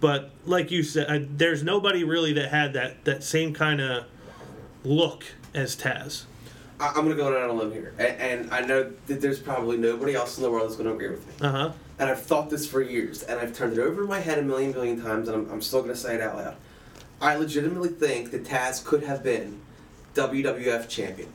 but 0.00 0.30
like 0.44 0.70
you 0.70 0.82
said, 0.82 1.08
I, 1.08 1.26
there's 1.30 1.62
nobody 1.62 2.04
really 2.04 2.32
that 2.34 2.50
had 2.50 2.72
that 2.74 3.04
that 3.04 3.22
same 3.22 3.54
kind 3.54 3.80
of 3.80 4.04
look 4.84 5.24
as 5.54 5.76
Taz. 5.76 6.24
I, 6.78 6.88
I'm 6.88 7.04
gonna 7.04 7.14
go 7.14 7.28
out 7.28 7.36
on 7.36 7.50
a 7.50 7.52
limb 7.52 7.72
here, 7.72 7.94
and, 7.98 8.20
and 8.20 8.54
I 8.54 8.60
know 8.62 8.92
that 9.06 9.20
there's 9.20 9.38
probably 9.38 9.76
nobody 9.76 10.14
else 10.14 10.36
in 10.36 10.42
the 10.42 10.50
world 10.50 10.68
that's 10.68 10.76
gonna 10.76 10.92
agree 10.92 11.08
with 11.08 11.26
me. 11.26 11.46
Uh 11.46 11.50
huh. 11.50 11.72
And 11.98 12.08
I've 12.08 12.22
thought 12.22 12.48
this 12.48 12.66
for 12.66 12.80
years, 12.80 13.22
and 13.22 13.38
I've 13.38 13.54
turned 13.54 13.74
it 13.74 13.78
over 13.78 14.02
in 14.02 14.08
my 14.08 14.20
head 14.20 14.38
a 14.38 14.42
million, 14.42 14.72
billion 14.72 15.00
times, 15.00 15.28
and 15.28 15.36
I'm, 15.36 15.52
I'm 15.52 15.62
still 15.62 15.82
gonna 15.82 15.94
say 15.94 16.14
it 16.14 16.20
out 16.20 16.36
loud. 16.36 16.56
I 17.20 17.36
legitimately 17.36 17.90
think 17.90 18.30
that 18.30 18.44
Taz 18.44 18.84
could 18.84 19.02
have 19.02 19.22
been 19.22 19.60
WWF 20.14 20.88
champion, 20.88 21.28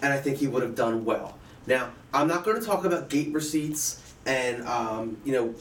and 0.00 0.12
I 0.12 0.18
think 0.18 0.38
he 0.38 0.46
would 0.46 0.62
have 0.62 0.74
done 0.74 1.04
well. 1.04 1.38
Now, 1.66 1.90
I'm 2.14 2.28
not 2.28 2.44
going 2.44 2.58
to 2.58 2.64
talk 2.64 2.84
about 2.84 3.08
gate 3.08 3.32
receipts 3.32 4.02
and 4.26 4.66
um, 4.66 5.16
you 5.24 5.32
know 5.32 5.52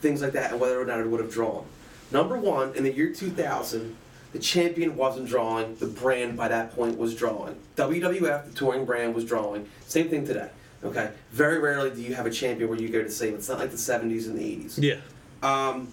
things 0.00 0.22
like 0.22 0.32
that, 0.32 0.52
and 0.52 0.60
whether 0.60 0.80
or 0.80 0.84
not 0.84 1.00
it 1.00 1.08
would 1.08 1.20
have 1.20 1.32
drawn. 1.32 1.64
Number 2.10 2.38
one, 2.38 2.74
in 2.74 2.84
the 2.84 2.92
year 2.92 3.12
2000, 3.12 3.96
the 4.32 4.38
champion 4.38 4.96
wasn't 4.96 5.28
drawing. 5.28 5.76
The 5.76 5.86
brand 5.86 6.36
by 6.36 6.48
that 6.48 6.74
point 6.74 6.98
was 6.98 7.14
drawing. 7.14 7.56
WWF, 7.76 8.46
the 8.46 8.52
touring 8.52 8.84
brand, 8.84 9.14
was 9.14 9.24
drawing. 9.24 9.68
Same 9.86 10.08
thing 10.08 10.26
today. 10.26 10.50
Okay. 10.82 11.10
Very 11.32 11.58
rarely 11.58 11.90
do 11.90 12.00
you 12.02 12.14
have 12.14 12.26
a 12.26 12.30
champion 12.30 12.68
where 12.68 12.78
you 12.78 12.88
go 12.88 13.02
to 13.02 13.10
save. 13.10 13.34
It's 13.34 13.48
not 13.48 13.58
like 13.58 13.70
the 13.70 13.76
70s 13.76 14.26
and 14.26 14.38
the 14.38 14.42
80s. 14.42 14.78
Yeah. 14.82 14.98
Um, 15.42 15.92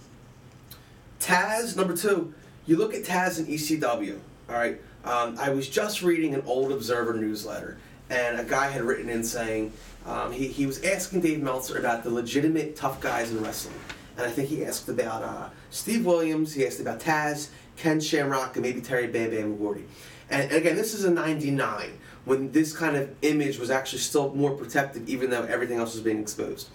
Taz, 1.19 1.75
number 1.75 1.95
two, 1.95 2.33
you 2.67 2.77
look 2.77 2.93
at 2.93 3.03
Taz 3.03 3.39
and 3.39 3.47
ECW, 3.47 4.19
all 4.49 4.55
right? 4.55 4.79
Um, 5.05 5.37
I 5.39 5.49
was 5.49 5.67
just 5.69 6.03
reading 6.03 6.35
an 6.35 6.43
old 6.45 6.71
Observer 6.71 7.13
newsletter, 7.13 7.77
and 8.09 8.39
a 8.39 8.43
guy 8.43 8.67
had 8.69 8.83
written 8.83 9.09
in 9.09 9.23
saying 9.23 9.71
um, 10.05 10.31
he, 10.31 10.47
he 10.47 10.65
was 10.65 10.83
asking 10.83 11.21
Dave 11.21 11.41
Meltzer 11.41 11.79
about 11.79 12.03
the 12.03 12.09
legitimate 12.09 12.75
tough 12.75 12.99
guys 12.99 13.31
in 13.31 13.41
wrestling. 13.41 13.79
And 14.17 14.25
I 14.25 14.29
think 14.29 14.49
he 14.49 14.65
asked 14.65 14.89
about 14.89 15.23
uh, 15.23 15.49
Steve 15.69 16.05
Williams, 16.05 16.53
he 16.53 16.65
asked 16.65 16.79
about 16.79 16.99
Taz, 16.99 17.49
Ken 17.77 17.99
Shamrock, 18.01 18.55
and 18.55 18.65
maybe 18.65 18.81
Terry 18.81 19.07
Bam 19.07 19.31
Bam 19.31 19.57
McGordy. 19.57 19.83
And, 20.29 20.43
and 20.43 20.53
again, 20.53 20.75
this 20.75 20.93
is 20.93 21.05
a 21.05 21.11
99 21.11 21.97
when 22.25 22.51
this 22.51 22.75
kind 22.75 22.97
of 22.97 23.09
image 23.21 23.57
was 23.57 23.69
actually 23.69 23.99
still 23.99 24.33
more 24.35 24.51
protected, 24.51 25.07
even 25.07 25.29
though 25.29 25.43
everything 25.43 25.77
else 25.77 25.93
was 25.93 26.03
being 26.03 26.19
exposed. 26.19 26.67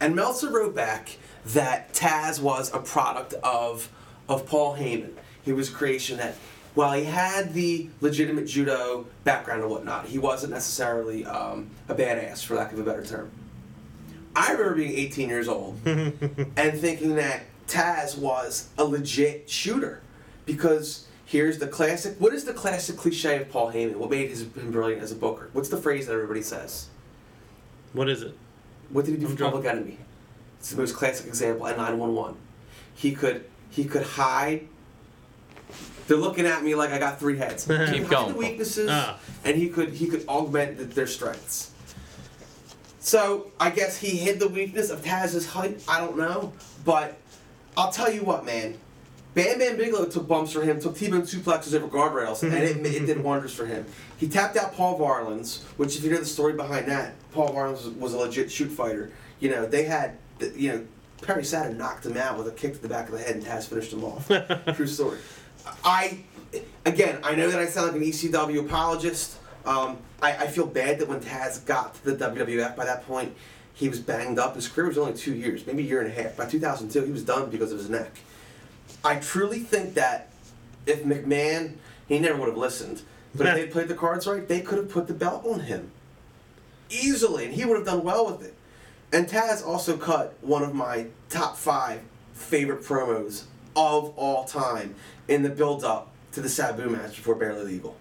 And 0.00 0.14
Meltzer 0.14 0.50
wrote 0.50 0.74
back 0.74 1.16
that 1.46 1.94
Taz 1.94 2.40
was 2.42 2.72
a 2.74 2.78
product 2.80 3.32
of 3.42 3.88
of 4.28 4.46
Paul 4.46 4.76
Heyman. 4.76 5.10
He 5.44 5.52
was 5.52 5.70
a 5.70 5.72
creation 5.72 6.18
that 6.18 6.34
while 6.74 6.92
he 6.92 7.04
had 7.04 7.52
the 7.52 7.88
legitimate 8.00 8.46
judo 8.46 9.06
background 9.24 9.62
and 9.62 9.70
whatnot, 9.70 10.06
he 10.06 10.18
wasn't 10.18 10.52
necessarily 10.52 11.24
um, 11.24 11.70
a 11.88 11.94
badass, 11.94 12.44
for 12.44 12.54
lack 12.54 12.72
of 12.72 12.78
a 12.78 12.82
better 12.82 13.04
term. 13.04 13.30
I 14.36 14.52
remember 14.52 14.76
being 14.76 14.96
18 14.96 15.28
years 15.28 15.48
old 15.48 15.78
and 15.84 16.78
thinking 16.78 17.16
that 17.16 17.42
Taz 17.66 18.16
was 18.16 18.68
a 18.78 18.84
legit 18.84 19.50
shooter 19.50 20.02
because 20.46 21.06
here's 21.24 21.58
the 21.58 21.66
classic. 21.66 22.16
What 22.20 22.32
is 22.32 22.44
the 22.44 22.52
classic 22.52 22.96
cliche 22.96 23.40
of 23.40 23.50
Paul 23.50 23.72
Heyman? 23.72 23.96
What 23.96 24.10
made 24.10 24.30
his, 24.30 24.42
him 24.42 24.70
brilliant 24.70 25.02
as 25.02 25.10
a 25.12 25.16
booker? 25.16 25.50
What's 25.52 25.68
the 25.68 25.76
phrase 25.76 26.06
that 26.06 26.12
everybody 26.12 26.42
says? 26.42 26.88
What 27.92 28.08
is 28.08 28.22
it? 28.22 28.36
What 28.90 29.04
did 29.04 29.12
he 29.12 29.16
do 29.18 29.26
I'm 29.26 29.32
for 29.32 29.38
drunk. 29.38 29.54
Public 29.54 29.72
Enemy? 29.72 29.98
It's 30.58 30.70
the 30.70 30.76
most 30.76 30.94
classic 30.94 31.26
example 31.26 31.66
at 31.66 31.76
911. 31.76 32.36
He 32.94 33.12
could 33.12 33.44
he 33.70 33.84
could 33.84 34.02
hide. 34.02 34.68
They're 36.10 36.18
looking 36.18 36.44
at 36.44 36.64
me 36.64 36.74
like 36.74 36.90
I 36.90 36.98
got 36.98 37.20
three 37.20 37.38
heads. 37.38 37.66
Keep 37.92 38.08
going. 38.08 38.32
The 38.32 38.38
weaknesses, 38.38 38.88
Ah. 38.90 39.16
and 39.44 39.56
he 39.56 39.68
could 39.68 39.90
he 39.90 40.08
could 40.08 40.26
augment 40.26 40.76
th- 40.78 40.90
their 40.90 41.06
strengths. 41.06 41.70
So 42.98 43.52
I 43.60 43.70
guess 43.70 43.96
he 43.96 44.16
hid 44.16 44.40
the 44.40 44.48
weakness 44.48 44.90
of 44.90 45.02
Taz's 45.02 45.46
height. 45.46 45.84
I 45.86 46.00
don't 46.00 46.18
know, 46.18 46.52
but 46.84 47.16
I'll 47.76 47.92
tell 47.92 48.10
you 48.12 48.24
what, 48.24 48.44
man. 48.44 48.76
Bam 49.34 49.60
Bam 49.60 49.76
Bigelow 49.76 50.06
took 50.06 50.26
bumps 50.26 50.52
for 50.52 50.62
him, 50.62 50.80
took 50.80 50.96
T-bone 50.96 51.22
suplexes 51.22 51.74
over 51.74 51.86
guardrails, 51.86 52.42
and 52.42 52.52
it, 52.52 52.84
it 52.84 53.06
did 53.06 53.22
wonders 53.22 53.54
for 53.54 53.64
him. 53.64 53.86
He 54.16 54.26
tapped 54.26 54.56
out 54.56 54.74
Paul 54.74 54.98
Varelans, 54.98 55.62
which, 55.76 55.96
if 55.96 56.02
you 56.02 56.10
know 56.10 56.18
the 56.18 56.26
story 56.26 56.54
behind 56.54 56.88
that, 56.88 57.12
Paul 57.30 57.50
Varelans 57.54 57.84
was, 57.84 57.88
was 57.90 58.14
a 58.14 58.18
legit 58.18 58.50
shoot 58.50 58.66
fighter. 58.72 59.12
You 59.38 59.50
know, 59.50 59.64
they 59.64 59.84
had, 59.84 60.16
you 60.56 60.72
know, 60.72 60.84
Perry 61.22 61.44
Saturn 61.44 61.78
knocked 61.78 62.04
him 62.04 62.16
out 62.16 62.36
with 62.36 62.48
a 62.48 62.50
kick 62.50 62.72
to 62.74 62.82
the 62.82 62.88
back 62.88 63.06
of 63.06 63.12
the 63.12 63.20
head, 63.20 63.36
and 63.36 63.44
Taz 63.44 63.68
finished 63.68 63.92
him 63.92 64.02
off. 64.02 64.26
True 64.76 64.88
story. 64.88 65.18
I, 65.84 66.18
again, 66.84 67.20
I 67.22 67.34
know 67.34 67.50
that 67.50 67.58
I 67.58 67.66
sound 67.66 67.92
like 67.92 67.96
an 67.96 68.02
ECW 68.02 68.60
apologist. 68.60 69.38
Um, 69.64 69.98
I, 70.22 70.32
I 70.32 70.46
feel 70.46 70.66
bad 70.66 70.98
that 70.98 71.08
when 71.08 71.20
Taz 71.20 71.64
got 71.64 71.94
to 71.94 72.10
the 72.10 72.26
WWF 72.30 72.76
by 72.76 72.84
that 72.84 73.06
point, 73.06 73.34
he 73.74 73.88
was 73.88 74.00
banged 74.00 74.38
up. 74.38 74.56
His 74.56 74.68
career 74.68 74.88
was 74.88 74.98
only 74.98 75.14
two 75.14 75.34
years, 75.34 75.66
maybe 75.66 75.82
a 75.82 75.86
year 75.86 76.02
and 76.02 76.10
a 76.10 76.22
half. 76.22 76.36
By 76.36 76.46
2002, 76.46 77.04
he 77.04 77.12
was 77.12 77.24
done 77.24 77.50
because 77.50 77.72
of 77.72 77.78
his 77.78 77.88
neck. 77.88 78.20
I 79.04 79.16
truly 79.16 79.60
think 79.60 79.94
that 79.94 80.28
if 80.86 81.04
McMahon, 81.04 81.74
he 82.08 82.18
never 82.18 82.38
would 82.38 82.48
have 82.48 82.58
listened, 82.58 83.02
but 83.34 83.46
if 83.46 83.54
they 83.54 83.66
played 83.66 83.88
the 83.88 83.94
cards 83.94 84.26
right, 84.26 84.46
they 84.46 84.60
could 84.60 84.78
have 84.78 84.90
put 84.90 85.06
the 85.06 85.14
belt 85.14 85.44
on 85.46 85.60
him 85.60 85.90
easily, 86.90 87.44
and 87.46 87.54
he 87.54 87.64
would 87.64 87.76
have 87.76 87.86
done 87.86 88.02
well 88.02 88.26
with 88.26 88.42
it. 88.44 88.54
And 89.12 89.28
Taz 89.28 89.66
also 89.66 89.96
cut 89.96 90.34
one 90.40 90.62
of 90.62 90.74
my 90.74 91.06
top 91.28 91.56
five 91.56 92.00
favorite 92.34 92.82
promos 92.82 93.44
of 93.76 94.12
all 94.16 94.44
time 94.44 94.94
in 95.28 95.42
the 95.42 95.48
build 95.48 95.84
up 95.84 96.10
to 96.32 96.40
the 96.40 96.48
Sabu 96.48 96.88
match 96.88 97.16
before 97.16 97.34
Barely 97.34 97.64
Legal. 97.64 97.96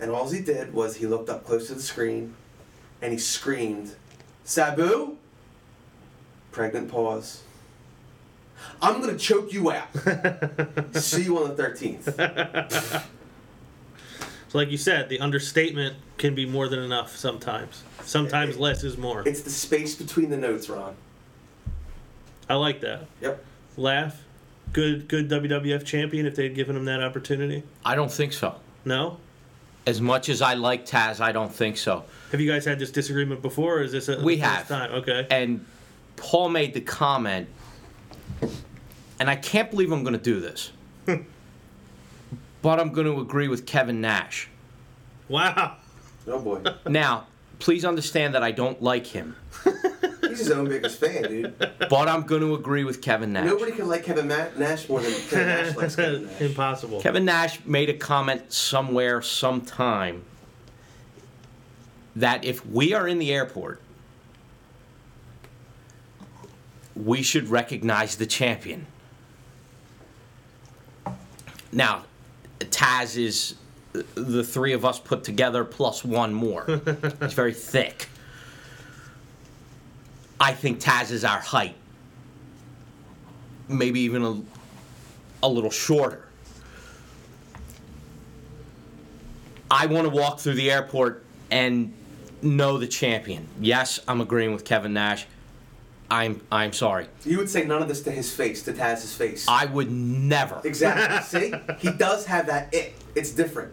And 0.00 0.10
all 0.10 0.28
he 0.30 0.40
did 0.40 0.74
was 0.74 0.96
he 0.96 1.06
looked 1.06 1.28
up 1.28 1.44
close 1.44 1.68
to 1.68 1.74
the 1.74 1.82
screen 1.82 2.34
and 3.00 3.12
he 3.12 3.18
screamed, 3.18 3.94
Sabu? 4.44 5.16
Pregnant 6.50 6.90
pause. 6.90 7.42
I'm 8.80 9.00
gonna 9.00 9.18
choke 9.18 9.52
you 9.52 9.70
out. 9.72 9.88
See 10.94 11.24
you 11.24 11.38
on 11.38 11.56
the 11.56 11.62
13th. 11.62 13.04
So, 14.52 14.58
like 14.58 14.70
you 14.70 14.76
said, 14.76 15.08
the 15.08 15.18
understatement 15.20 15.96
can 16.18 16.34
be 16.34 16.44
more 16.44 16.68
than 16.68 16.80
enough 16.80 17.16
sometimes. 17.16 17.84
Sometimes 18.02 18.58
less 18.58 18.84
is 18.84 18.98
more. 18.98 19.26
It's 19.26 19.40
the 19.40 19.48
space 19.48 19.94
between 19.94 20.28
the 20.28 20.36
notes, 20.36 20.68
Ron. 20.68 20.94
I 22.50 22.56
like 22.56 22.82
that. 22.82 23.06
Yep. 23.22 23.42
Laugh. 23.78 24.22
Good, 24.72 25.08
good 25.08 25.28
WWF 25.28 25.84
champion 25.84 26.24
if 26.26 26.34
they 26.34 26.44
had 26.44 26.54
given 26.54 26.76
him 26.76 26.84
that 26.86 27.02
opportunity. 27.02 27.62
I 27.84 27.94
don't 27.94 28.10
think 28.10 28.32
so. 28.32 28.54
No. 28.84 29.18
As 29.86 30.00
much 30.00 30.28
as 30.28 30.40
I 30.40 30.54
like 30.54 30.86
Taz, 30.86 31.20
I 31.20 31.32
don't 31.32 31.52
think 31.52 31.76
so. 31.76 32.04
Have 32.30 32.40
you 32.40 32.50
guys 32.50 32.64
had 32.64 32.78
this 32.78 32.90
disagreement 32.90 33.42
before, 33.42 33.78
or 33.78 33.82
is 33.82 33.92
this 33.92 34.08
a 34.08 34.22
We 34.22 34.36
the 34.36 34.42
have. 34.46 34.68
time? 34.68 34.92
Okay. 34.92 35.26
And 35.30 35.66
Paul 36.16 36.48
made 36.48 36.72
the 36.72 36.80
comment, 36.80 37.48
and 39.20 39.28
I 39.28 39.36
can't 39.36 39.70
believe 39.70 39.92
I'm 39.92 40.04
going 40.04 40.16
to 40.16 40.22
do 40.22 40.40
this, 40.40 40.70
but 42.62 42.80
I'm 42.80 42.92
going 42.92 43.06
to 43.08 43.20
agree 43.20 43.48
with 43.48 43.66
Kevin 43.66 44.00
Nash. 44.00 44.48
Wow. 45.28 45.76
Oh 46.28 46.38
boy. 46.38 46.62
Now, 46.88 47.26
please 47.58 47.84
understand 47.84 48.34
that 48.36 48.42
I 48.44 48.52
don't 48.52 48.80
like 48.80 49.08
him, 49.08 49.34
He's 50.32 50.46
his 50.46 50.50
own 50.50 50.66
biggest 50.66 50.98
fan, 50.98 51.22
dude. 51.24 51.58
but 51.90 52.08
I'm 52.08 52.22
going 52.22 52.40
to 52.40 52.54
agree 52.54 52.84
with 52.84 53.02
Kevin 53.02 53.34
Nash. 53.34 53.44
Nobody 53.44 53.72
can 53.72 53.86
like 53.86 54.02
Kevin 54.02 54.28
Ma- 54.28 54.46
Nash 54.56 54.88
more 54.88 55.00
than 55.00 55.12
Kevin 55.28 55.46
Nash 55.46 55.76
likes 55.76 55.96
Kevin 55.96 56.24
Nash. 56.26 56.40
Impossible. 56.40 57.00
Kevin 57.02 57.24
Nash 57.26 57.62
made 57.66 57.90
a 57.90 57.94
comment 57.94 58.50
somewhere, 58.50 59.20
sometime, 59.20 60.24
that 62.16 62.46
if 62.46 62.64
we 62.64 62.94
are 62.94 63.06
in 63.06 63.18
the 63.18 63.30
airport, 63.30 63.82
we 66.96 67.22
should 67.22 67.48
recognize 67.48 68.16
the 68.16 68.26
champion. 68.26 68.86
Now, 71.70 72.04
Taz 72.58 73.18
is 73.18 73.56
uh, 73.94 74.00
the 74.14 74.44
three 74.44 74.72
of 74.72 74.86
us 74.86 74.98
put 74.98 75.24
together 75.24 75.62
plus 75.64 76.02
one 76.02 76.32
more. 76.32 76.64
It's 76.68 77.34
very 77.34 77.52
thick. 77.52 78.08
I 80.42 80.54
think 80.54 80.80
Taz 80.80 81.12
is 81.12 81.24
our 81.24 81.38
height. 81.38 81.76
Maybe 83.68 84.00
even 84.00 84.24
a, 84.24 84.42
a 85.44 85.48
little 85.48 85.70
shorter. 85.70 86.26
I 89.70 89.86
want 89.86 90.08
to 90.08 90.10
walk 90.12 90.40
through 90.40 90.54
the 90.54 90.68
airport 90.72 91.24
and 91.52 91.94
know 92.42 92.76
the 92.76 92.88
champion. 92.88 93.46
Yes, 93.60 94.00
I'm 94.08 94.20
agreeing 94.20 94.52
with 94.52 94.64
Kevin 94.64 94.92
Nash. 94.92 95.26
I'm 96.10 96.40
I'm 96.50 96.72
sorry. 96.72 97.06
You 97.24 97.38
would 97.38 97.48
say 97.48 97.64
none 97.64 97.80
of 97.80 97.86
this 97.86 98.02
to 98.02 98.10
his 98.10 98.34
face, 98.34 98.64
to 98.64 98.72
Taz's 98.72 99.14
face. 99.14 99.46
I 99.48 99.66
would 99.66 99.92
never. 99.92 100.60
Exactly. 100.64 101.40
See? 101.50 101.54
He 101.78 101.92
does 101.92 102.26
have 102.26 102.46
that 102.48 102.74
it. 102.74 102.94
It's 103.14 103.30
different. 103.30 103.72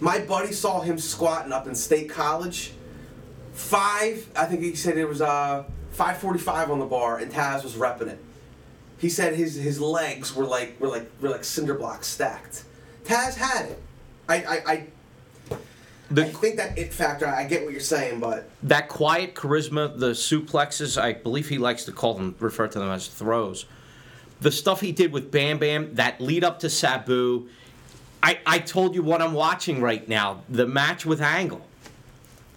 My 0.00 0.18
buddy 0.18 0.52
saw 0.52 0.80
him 0.80 0.98
squatting 0.98 1.52
up 1.52 1.68
in 1.68 1.76
State 1.76 2.10
College. 2.10 2.72
Five, 3.52 4.28
I 4.34 4.46
think 4.46 4.62
he 4.62 4.74
said 4.74 4.98
it 4.98 5.08
was 5.08 5.22
uh 5.22 5.64
545 5.92 6.70
on 6.70 6.78
the 6.78 6.86
bar 6.86 7.18
and 7.18 7.30
Taz 7.30 7.62
was 7.62 7.74
repping 7.74 8.08
it. 8.08 8.18
He 8.98 9.08
said 9.08 9.34
his 9.34 9.56
his 9.56 9.80
legs 9.80 10.34
were 10.34 10.46
like 10.46 10.80
were 10.80 10.88
like 10.88 11.10
were 11.20 11.30
like 11.30 11.44
cinder 11.44 11.74
blocks 11.74 12.06
stacked. 12.06 12.64
Taz 13.04 13.34
had 13.34 13.66
it. 13.66 13.82
I 14.28 14.36
I, 14.36 14.72
I, 14.72 14.86
I 16.14 16.24
think 16.24 16.56
that 16.56 16.76
it 16.76 16.92
factor, 16.92 17.26
I 17.26 17.44
get 17.44 17.64
what 17.64 17.72
you're 17.72 17.80
saying, 17.80 18.20
but 18.20 18.48
that 18.62 18.88
quiet 18.88 19.34
charisma, 19.34 19.98
the 19.98 20.10
suplexes, 20.10 21.00
I 21.00 21.14
believe 21.14 21.48
he 21.48 21.58
likes 21.58 21.84
to 21.86 21.92
call 21.92 22.14
them, 22.14 22.34
refer 22.38 22.68
to 22.68 22.78
them 22.78 22.88
as 22.88 23.08
throws. 23.08 23.66
The 24.40 24.50
stuff 24.50 24.80
he 24.80 24.92
did 24.92 25.12
with 25.12 25.30
Bam 25.30 25.58
Bam, 25.58 25.94
that 25.94 26.20
lead 26.20 26.44
up 26.44 26.58
to 26.60 26.70
Sabu. 26.70 27.48
I, 28.22 28.38
I 28.46 28.58
told 28.58 28.94
you 28.94 29.02
what 29.02 29.22
I'm 29.22 29.32
watching 29.32 29.80
right 29.80 30.06
now 30.08 30.42
the 30.48 30.66
match 30.66 31.06
with 31.06 31.20
Angle. 31.20 31.66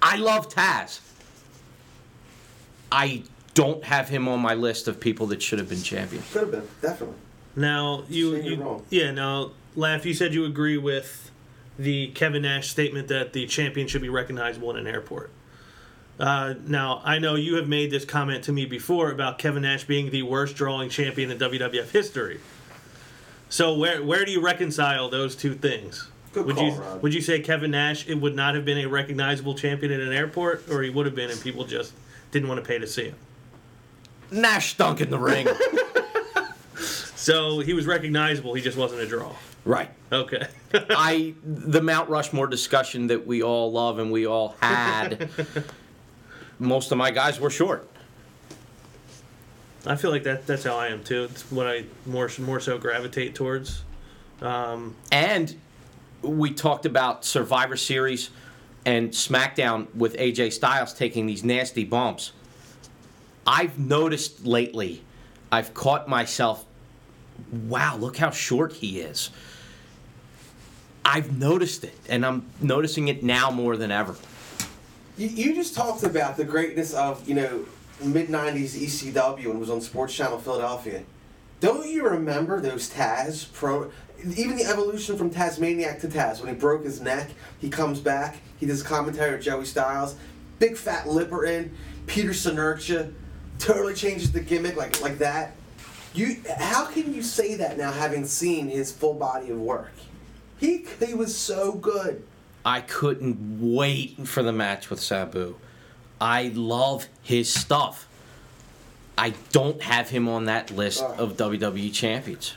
I 0.02 0.17
love 0.17 0.50
Taz. 0.50 1.00
I 2.91 3.24
don't 3.54 3.84
have 3.84 4.10
him 4.10 4.28
on 4.28 4.39
my 4.39 4.54
list 4.54 4.88
of 4.88 5.00
people 5.00 5.28
that 5.28 5.41
should 5.41 5.60
have 5.60 5.69
been 5.69 5.82
champion. 5.82 6.24
could 6.32 6.41
have 6.41 6.52
been, 6.52 6.67
definitely. 6.82 7.15
Now 7.56 8.04
you, 8.10 8.36
you're 8.36 8.43
you 8.43 8.56
wrong. 8.62 8.86
yeah. 8.89 9.12
Now, 9.12 9.52
laugh. 9.76 10.06
You 10.06 10.13
said 10.13 10.34
you 10.34 10.45
agree 10.45 10.78
with 10.78 11.32
the 11.80 12.08
Kevin 12.10 12.41
Nash 12.41 12.69
statement 12.69 13.08
that 13.08 13.34
the 13.34 13.45
champion 13.48 13.88
should 13.88 14.02
be 14.02 14.10
recognizable 14.10 14.71
in 14.71 14.78
an 14.78 14.88
airport. 14.88 15.32
Uh, 16.17 16.54
now, 16.65 17.02
I 17.04 17.19
know 17.19 17.36
you 17.36 17.56
have 17.56 17.67
made 17.67 17.91
this 17.91 18.06
comment 18.06 18.43
to 18.45 18.54
me 18.54 18.65
before 18.65 19.12
about 19.12 19.38
Kevin 19.38 19.63
Nash 19.63 19.84
being 19.84 20.12
the 20.12 20.24
worst 20.24 20.56
drawing 20.56 20.89
champion 20.89 21.30
in 21.30 21.38
WWF 21.38 21.91
history. 21.91 22.39
So 23.50 23.78
where 23.78 24.04
where 24.04 24.26
do 24.26 24.32
you 24.32 24.41
reconcile 24.41 25.10
those 25.10 25.36
two 25.36 25.54
things? 25.56 26.10
Good 26.34 26.45
would 26.45 26.56
call, 26.56 26.65
you 26.65 26.74
Rod. 26.74 27.02
would 27.02 27.13
you 27.13 27.21
say 27.21 27.39
Kevin 27.39 27.71
Nash 27.71 28.08
it 28.08 28.15
would 28.15 28.36
not 28.36 28.56
have 28.56 28.65
been 28.65 28.80
a 28.80 28.88
recognizable 28.88 29.56
champion 29.56 29.91
in 29.91 30.02
an 30.02 30.12
airport, 30.12 30.69
or 30.69 30.82
he 30.84 30.89
would 30.89 31.06
have 31.06 31.15
been 31.15 31.30
and 31.30 31.39
people 31.39 31.63
just 31.65 31.93
didn't 32.36 32.50
want 32.50 32.62
to 32.62 32.67
pay 32.67 32.78
to 32.78 32.86
see 32.86 33.06
him? 33.06 33.15
Nash 34.30 34.71
stunk 34.71 35.00
in 35.00 35.10
the 35.10 35.17
ring. 35.19 35.48
So 37.17 37.58
he 37.60 37.74
was 37.74 37.88
recognizable, 37.88 38.54
he 38.54 38.62
just 38.62 38.78
wasn't 38.78 39.02
a 39.02 39.08
draw. 39.08 39.32
right. 39.63 39.89
Okay. 40.12 40.45
I 40.74 41.34
the 41.43 41.82
Mount 41.82 42.08
Rushmore 42.08 42.45
discussion 42.45 43.08
that 43.08 43.26
we 43.26 43.41
all 43.41 43.71
love 43.71 43.98
and 43.98 44.12
we 44.12 44.28
all 44.28 44.56
had. 44.62 45.28
most 46.60 46.91
of 46.91 47.00
my 47.00 47.10
guys 47.10 47.39
were 47.39 47.50
short. 47.50 47.89
I 49.88 49.95
feel 49.95 50.12
like 50.12 50.21
that 50.24 50.45
that's 50.45 50.63
how 50.65 50.76
I 50.76 50.89
am 50.89 51.04
too. 51.04 51.24
It's 51.24 51.50
what 51.52 51.65
I 51.65 51.86
more 52.06 52.30
more 52.38 52.60
so 52.60 52.78
gravitate 52.78 53.34
towards. 53.34 53.84
Um, 54.41 54.95
And 55.12 55.56
we 56.21 56.52
talked 56.54 56.86
about 56.86 57.26
Survivor 57.26 57.76
Series 57.78 58.30
and 58.86 59.10
SmackDown 59.12 59.93
with 59.95 60.15
AJ 60.17 60.54
Styles 60.54 60.93
taking 60.93 61.26
these 61.26 61.43
nasty 61.43 61.84
bumps. 61.84 62.32
I've 63.48 63.78
noticed 63.78 64.45
lately, 64.45 65.04
I've 65.52 65.74
caught 65.74 66.08
myself, 66.08 66.65
wow, 67.52 67.98
look 67.98 68.17
how 68.17 68.32
short 68.32 68.74
he 68.74 69.00
is. 69.00 69.30
I've 71.04 71.38
noticed 71.38 71.84
it, 71.84 71.98
and 72.10 72.26
I'm 72.26 72.45
noticing 72.62 73.08
it 73.08 73.24
now 73.24 73.52
more 73.52 73.78
than 73.78 73.91
ever. 73.91 74.15
You, 75.17 75.28
you 75.28 75.56
just 75.56 75.76
talked 75.76 76.04
about 76.04 76.38
the 76.38 76.43
greatness 76.43 76.93
of, 76.93 77.28
you 77.28 77.36
know, 77.36 77.65
mid 78.02 78.28
90s 78.28 78.76
ECW 78.76 79.52
and 79.52 79.60
was 79.60 79.69
on 79.69 79.82
Sports 79.82 80.13
Channel 80.15 80.39
Philadelphia. 80.39 81.04
Don't 81.60 81.88
you 81.88 82.08
remember 82.08 82.60
those 82.60 82.89
Taz 82.89 83.52
pro. 83.54 83.91
Even 84.38 84.55
the 84.55 84.65
evolution 84.65 85.17
from 85.17 85.29
Tasmaniac 85.29 85.99
to 86.01 86.07
Taz, 86.07 86.39
when 86.41 86.53
he 86.53 86.59
broke 86.59 86.83
his 86.83 87.01
neck, 87.01 87.29
he 87.59 87.69
comes 87.69 87.99
back, 87.99 88.38
he 88.57 88.65
does 88.65 88.81
commentary 88.81 89.35
with 89.35 89.41
Joey 89.41 89.65
Styles, 89.65 90.15
big 90.59 90.77
fat 90.77 91.07
lipper 91.07 91.45
in, 91.45 91.75
Peter 92.07 92.31
Senerchia, 92.31 93.13
totally 93.59 93.93
changes 93.93 94.31
the 94.31 94.39
gimmick 94.39 94.75
like 94.75 95.01
like 95.01 95.17
that. 95.19 95.55
You, 96.13 96.38
how 96.57 96.85
can 96.85 97.13
you 97.13 97.21
say 97.21 97.55
that 97.55 97.77
now, 97.77 97.91
having 97.91 98.25
seen 98.25 98.69
his 98.69 98.91
full 98.91 99.13
body 99.13 99.51
of 99.51 99.59
work? 99.59 99.91
He 100.57 100.85
he 101.05 101.13
was 101.13 101.35
so 101.35 101.73
good. 101.73 102.23
I 102.65 102.81
couldn't 102.81 103.59
wait 103.61 104.27
for 104.27 104.41
the 104.41 104.53
match 104.53 104.89
with 104.89 104.99
Sabu. 104.99 105.55
I 106.19 106.51
love 106.55 107.07
his 107.21 107.53
stuff. 107.53 108.07
I 109.17 109.33
don't 109.51 109.81
have 109.81 110.09
him 110.09 110.27
on 110.27 110.45
that 110.45 110.71
list 110.71 111.03
of 111.03 111.38
WWE 111.38 111.93
champions. 111.93 112.55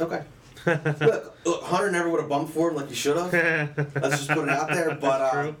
Okay. 0.00 0.22
Look, 0.66 1.36
look, 1.44 1.62
Hunter 1.64 1.90
never 1.90 2.10
would 2.10 2.20
have 2.20 2.28
bumped 2.28 2.52
for 2.52 2.70
him 2.70 2.76
like 2.76 2.88
he 2.88 2.94
should 2.94 3.16
have. 3.16 3.32
Let's 3.94 4.18
just 4.18 4.28
put 4.28 4.44
it 4.44 4.50
out 4.50 4.68
there. 4.68 4.94
But 5.00 5.20
uh, 5.20 5.52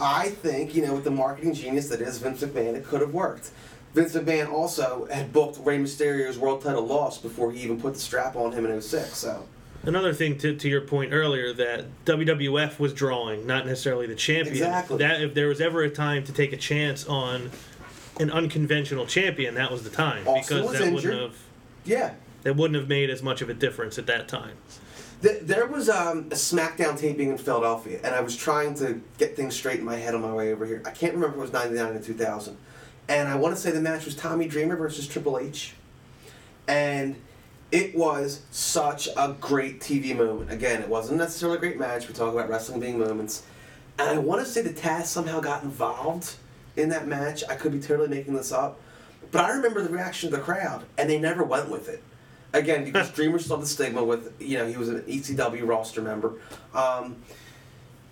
I 0.00 0.28
think, 0.28 0.74
you 0.74 0.84
know, 0.84 0.94
with 0.94 1.04
the 1.04 1.10
marketing 1.10 1.54
genius 1.54 1.88
that 1.88 2.00
is 2.00 2.18
Vince 2.18 2.42
McMahon, 2.42 2.74
it 2.74 2.84
could 2.84 3.00
have 3.00 3.14
worked. 3.14 3.50
Vince 3.94 4.14
McMahon 4.14 4.50
also 4.50 5.06
had 5.06 5.32
booked 5.32 5.58
Rey 5.64 5.78
Mysterio's 5.78 6.36
world 6.38 6.62
title 6.62 6.84
loss 6.84 7.18
before 7.18 7.52
he 7.52 7.60
even 7.60 7.80
put 7.80 7.94
the 7.94 8.00
strap 8.00 8.34
on 8.34 8.52
him 8.52 8.66
in 8.66 8.80
06. 8.82 9.16
So, 9.16 9.46
Another 9.84 10.12
thing 10.12 10.38
to, 10.38 10.56
to 10.56 10.68
your 10.68 10.80
point 10.80 11.12
earlier 11.12 11.52
that 11.52 11.84
WWF 12.06 12.78
was 12.78 12.92
drawing, 12.92 13.46
not 13.46 13.66
necessarily 13.66 14.06
the 14.06 14.14
champion. 14.14 14.56
Exactly. 14.56 14.98
That 14.98 15.22
if 15.22 15.34
there 15.34 15.46
was 15.46 15.60
ever 15.60 15.82
a 15.82 15.90
time 15.90 16.24
to 16.24 16.32
take 16.32 16.52
a 16.52 16.56
chance 16.56 17.06
on 17.06 17.50
an 18.18 18.30
unconventional 18.30 19.06
champion, 19.06 19.54
that 19.56 19.70
was 19.70 19.84
the 19.84 19.90
time 19.90 20.26
Austin 20.26 20.58
because 20.58 20.70
was 20.70 20.78
that 20.78 20.88
injured. 20.88 21.14
wouldn't 21.14 21.32
have 21.32 21.40
yeah. 21.84 22.14
That 22.44 22.56
wouldn't 22.56 22.78
have 22.78 22.88
made 22.88 23.10
as 23.10 23.22
much 23.22 23.42
of 23.42 23.50
a 23.50 23.54
difference 23.54 23.98
at 23.98 24.06
that 24.06 24.28
time. 24.28 24.56
There 25.20 25.66
was 25.66 25.88
um, 25.88 26.26
a 26.30 26.34
SmackDown 26.34 26.98
taping 26.98 27.30
in 27.30 27.38
Philadelphia, 27.38 27.98
and 28.04 28.14
I 28.14 28.20
was 28.20 28.36
trying 28.36 28.74
to 28.76 29.00
get 29.18 29.34
things 29.34 29.56
straight 29.56 29.78
in 29.78 29.84
my 29.84 29.96
head 29.96 30.14
on 30.14 30.20
my 30.20 30.32
way 30.32 30.52
over 30.52 30.66
here. 30.66 30.82
I 30.84 30.90
can't 30.90 31.14
remember 31.14 31.36
if 31.36 31.38
it 31.38 31.52
was 31.52 31.52
99 31.52 31.96
or 31.96 32.00
2000. 32.00 32.56
And 33.08 33.28
I 33.28 33.34
want 33.34 33.54
to 33.54 33.60
say 33.60 33.70
the 33.70 33.80
match 33.80 34.04
was 34.04 34.14
Tommy 34.14 34.46
Dreamer 34.46 34.76
versus 34.76 35.08
Triple 35.08 35.38
H. 35.38 35.74
And 36.68 37.16
it 37.72 37.94
was 37.94 38.42
such 38.50 39.08
a 39.16 39.34
great 39.40 39.80
TV 39.80 40.16
moment. 40.16 40.52
Again, 40.52 40.82
it 40.82 40.88
wasn't 40.88 41.18
necessarily 41.18 41.56
a 41.56 41.60
great 41.60 41.78
match. 41.78 42.06
We 42.06 42.14
talk 42.14 42.32
about 42.32 42.48
wrestling 42.48 42.80
being 42.80 42.98
moments. 42.98 43.44
And 43.98 44.08
I 44.08 44.18
want 44.18 44.44
to 44.44 44.46
say 44.46 44.60
the 44.60 44.70
Taz 44.70 45.06
somehow 45.06 45.40
got 45.40 45.62
involved 45.62 46.36
in 46.76 46.90
that 46.90 47.06
match. 47.06 47.42
I 47.48 47.54
could 47.54 47.72
be 47.72 47.80
totally 47.80 48.08
making 48.08 48.34
this 48.34 48.52
up. 48.52 48.80
But 49.30 49.44
I 49.44 49.52
remember 49.52 49.82
the 49.82 49.88
reaction 49.88 50.32
of 50.32 50.38
the 50.38 50.44
crowd, 50.44 50.84
and 50.98 51.08
they 51.08 51.18
never 51.18 51.42
went 51.42 51.70
with 51.70 51.88
it. 51.88 52.02
Again, 52.54 52.84
because 52.84 53.10
Dreamer 53.10 53.38
still 53.40 53.56
had 53.56 53.64
the 53.64 53.68
stigma 53.68 54.02
with, 54.04 54.32
you 54.40 54.56
know, 54.58 54.66
he 54.66 54.76
was 54.76 54.88
an 54.88 55.00
ECW 55.02 55.66
roster 55.66 56.00
member. 56.00 56.34
Um, 56.72 57.16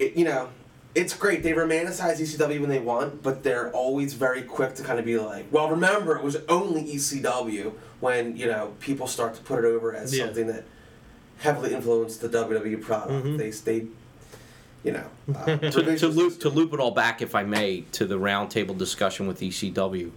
it, 0.01 0.17
you 0.17 0.25
know, 0.25 0.49
it's 0.97 1.17
great. 1.17 1.43
They 1.45 1.53
romanticize 1.53 2.21
ECW 2.21 2.61
when 2.61 2.69
they 2.69 2.81
want, 2.81 3.23
but 3.23 3.45
they're 3.45 3.71
always 3.71 4.15
very 4.15 4.43
quick 4.43 4.75
to 4.75 4.83
kind 4.83 4.99
of 4.99 5.05
be 5.05 5.17
like, 5.17 5.47
well, 5.53 5.71
remember, 5.71 6.17
it 6.17 6.25
was 6.25 6.37
only 6.49 6.83
ECW 6.83 7.73
when, 8.01 8.37
you 8.37 8.47
know, 8.47 8.75
people 8.81 9.07
start 9.07 9.35
to 9.37 9.41
put 9.43 9.61
it 9.61 9.65
over 9.65 9.95
as 9.95 10.13
Yeah. 10.17 10.25
something 10.27 10.49
that 10.49 10.65
heavily 11.39 11.73
influenced 11.73 12.21
the 12.21 12.29
WWE 12.29 12.83
product. 12.83 13.25
Mhm. 13.25 13.39
They, 13.39 13.51
they, 13.51 13.87
you 14.83 14.91
know, 14.93 15.05
uh, 15.37 15.57
to, 15.57 15.97
to 15.99 16.09
loop 16.09 16.41
to 16.41 16.49
loop 16.49 16.73
it 16.75 16.81
all 16.81 16.91
back, 16.91 17.23
if 17.23 17.37
I 17.37 17.45
may, 17.45 17.83
to 17.93 18.05
the 18.07 18.19
roundtable 18.19 18.77
discussion 18.77 19.29
with 19.29 19.39
ECW, 19.41 20.11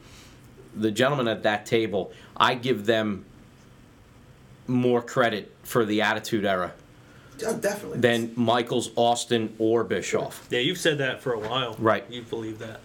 the 0.75 0.89
gentlemen 0.89 1.27
at 1.27 1.43
that 1.43 1.67
table, 1.67 2.11
I 2.35 2.55
give 2.55 2.87
them 2.87 3.25
more 4.67 5.01
credit 5.01 5.53
for 5.63 5.85
the 5.85 6.01
Attitude 6.01 6.45
Era 6.45 6.73
Oh, 7.45 7.55
definitely. 7.57 7.99
than 7.99 8.31
Michaels, 8.35 8.91
Austin, 8.95 9.53
or 9.59 9.83
Bischoff. 9.83 10.47
Yeah, 10.49 10.59
you've 10.59 10.77
said 10.77 10.99
that 10.99 11.21
for 11.21 11.33
a 11.33 11.39
while. 11.39 11.75
Right. 11.77 12.03
You 12.09 12.21
believe 12.21 12.59
that. 12.59 12.79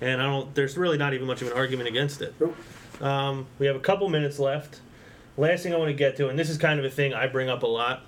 And 0.00 0.22
I 0.22 0.26
don't 0.26 0.54
there's 0.54 0.76
really 0.76 0.98
not 0.98 1.14
even 1.14 1.26
much 1.26 1.42
of 1.42 1.48
an 1.48 1.54
argument 1.54 1.88
against 1.88 2.22
it. 2.22 2.34
Nope. 2.38 2.56
Um, 3.02 3.46
we 3.58 3.66
have 3.66 3.76
a 3.76 3.80
couple 3.80 4.08
minutes 4.08 4.38
left. 4.38 4.80
Last 5.36 5.62
thing 5.62 5.72
I 5.72 5.76
want 5.76 5.88
to 5.88 5.94
get 5.94 6.16
to, 6.16 6.28
and 6.28 6.38
this 6.38 6.50
is 6.50 6.58
kind 6.58 6.78
of 6.78 6.84
a 6.84 6.90
thing 6.90 7.14
I 7.14 7.26
bring 7.26 7.48
up 7.48 7.62
a 7.62 7.66
lot. 7.66 8.02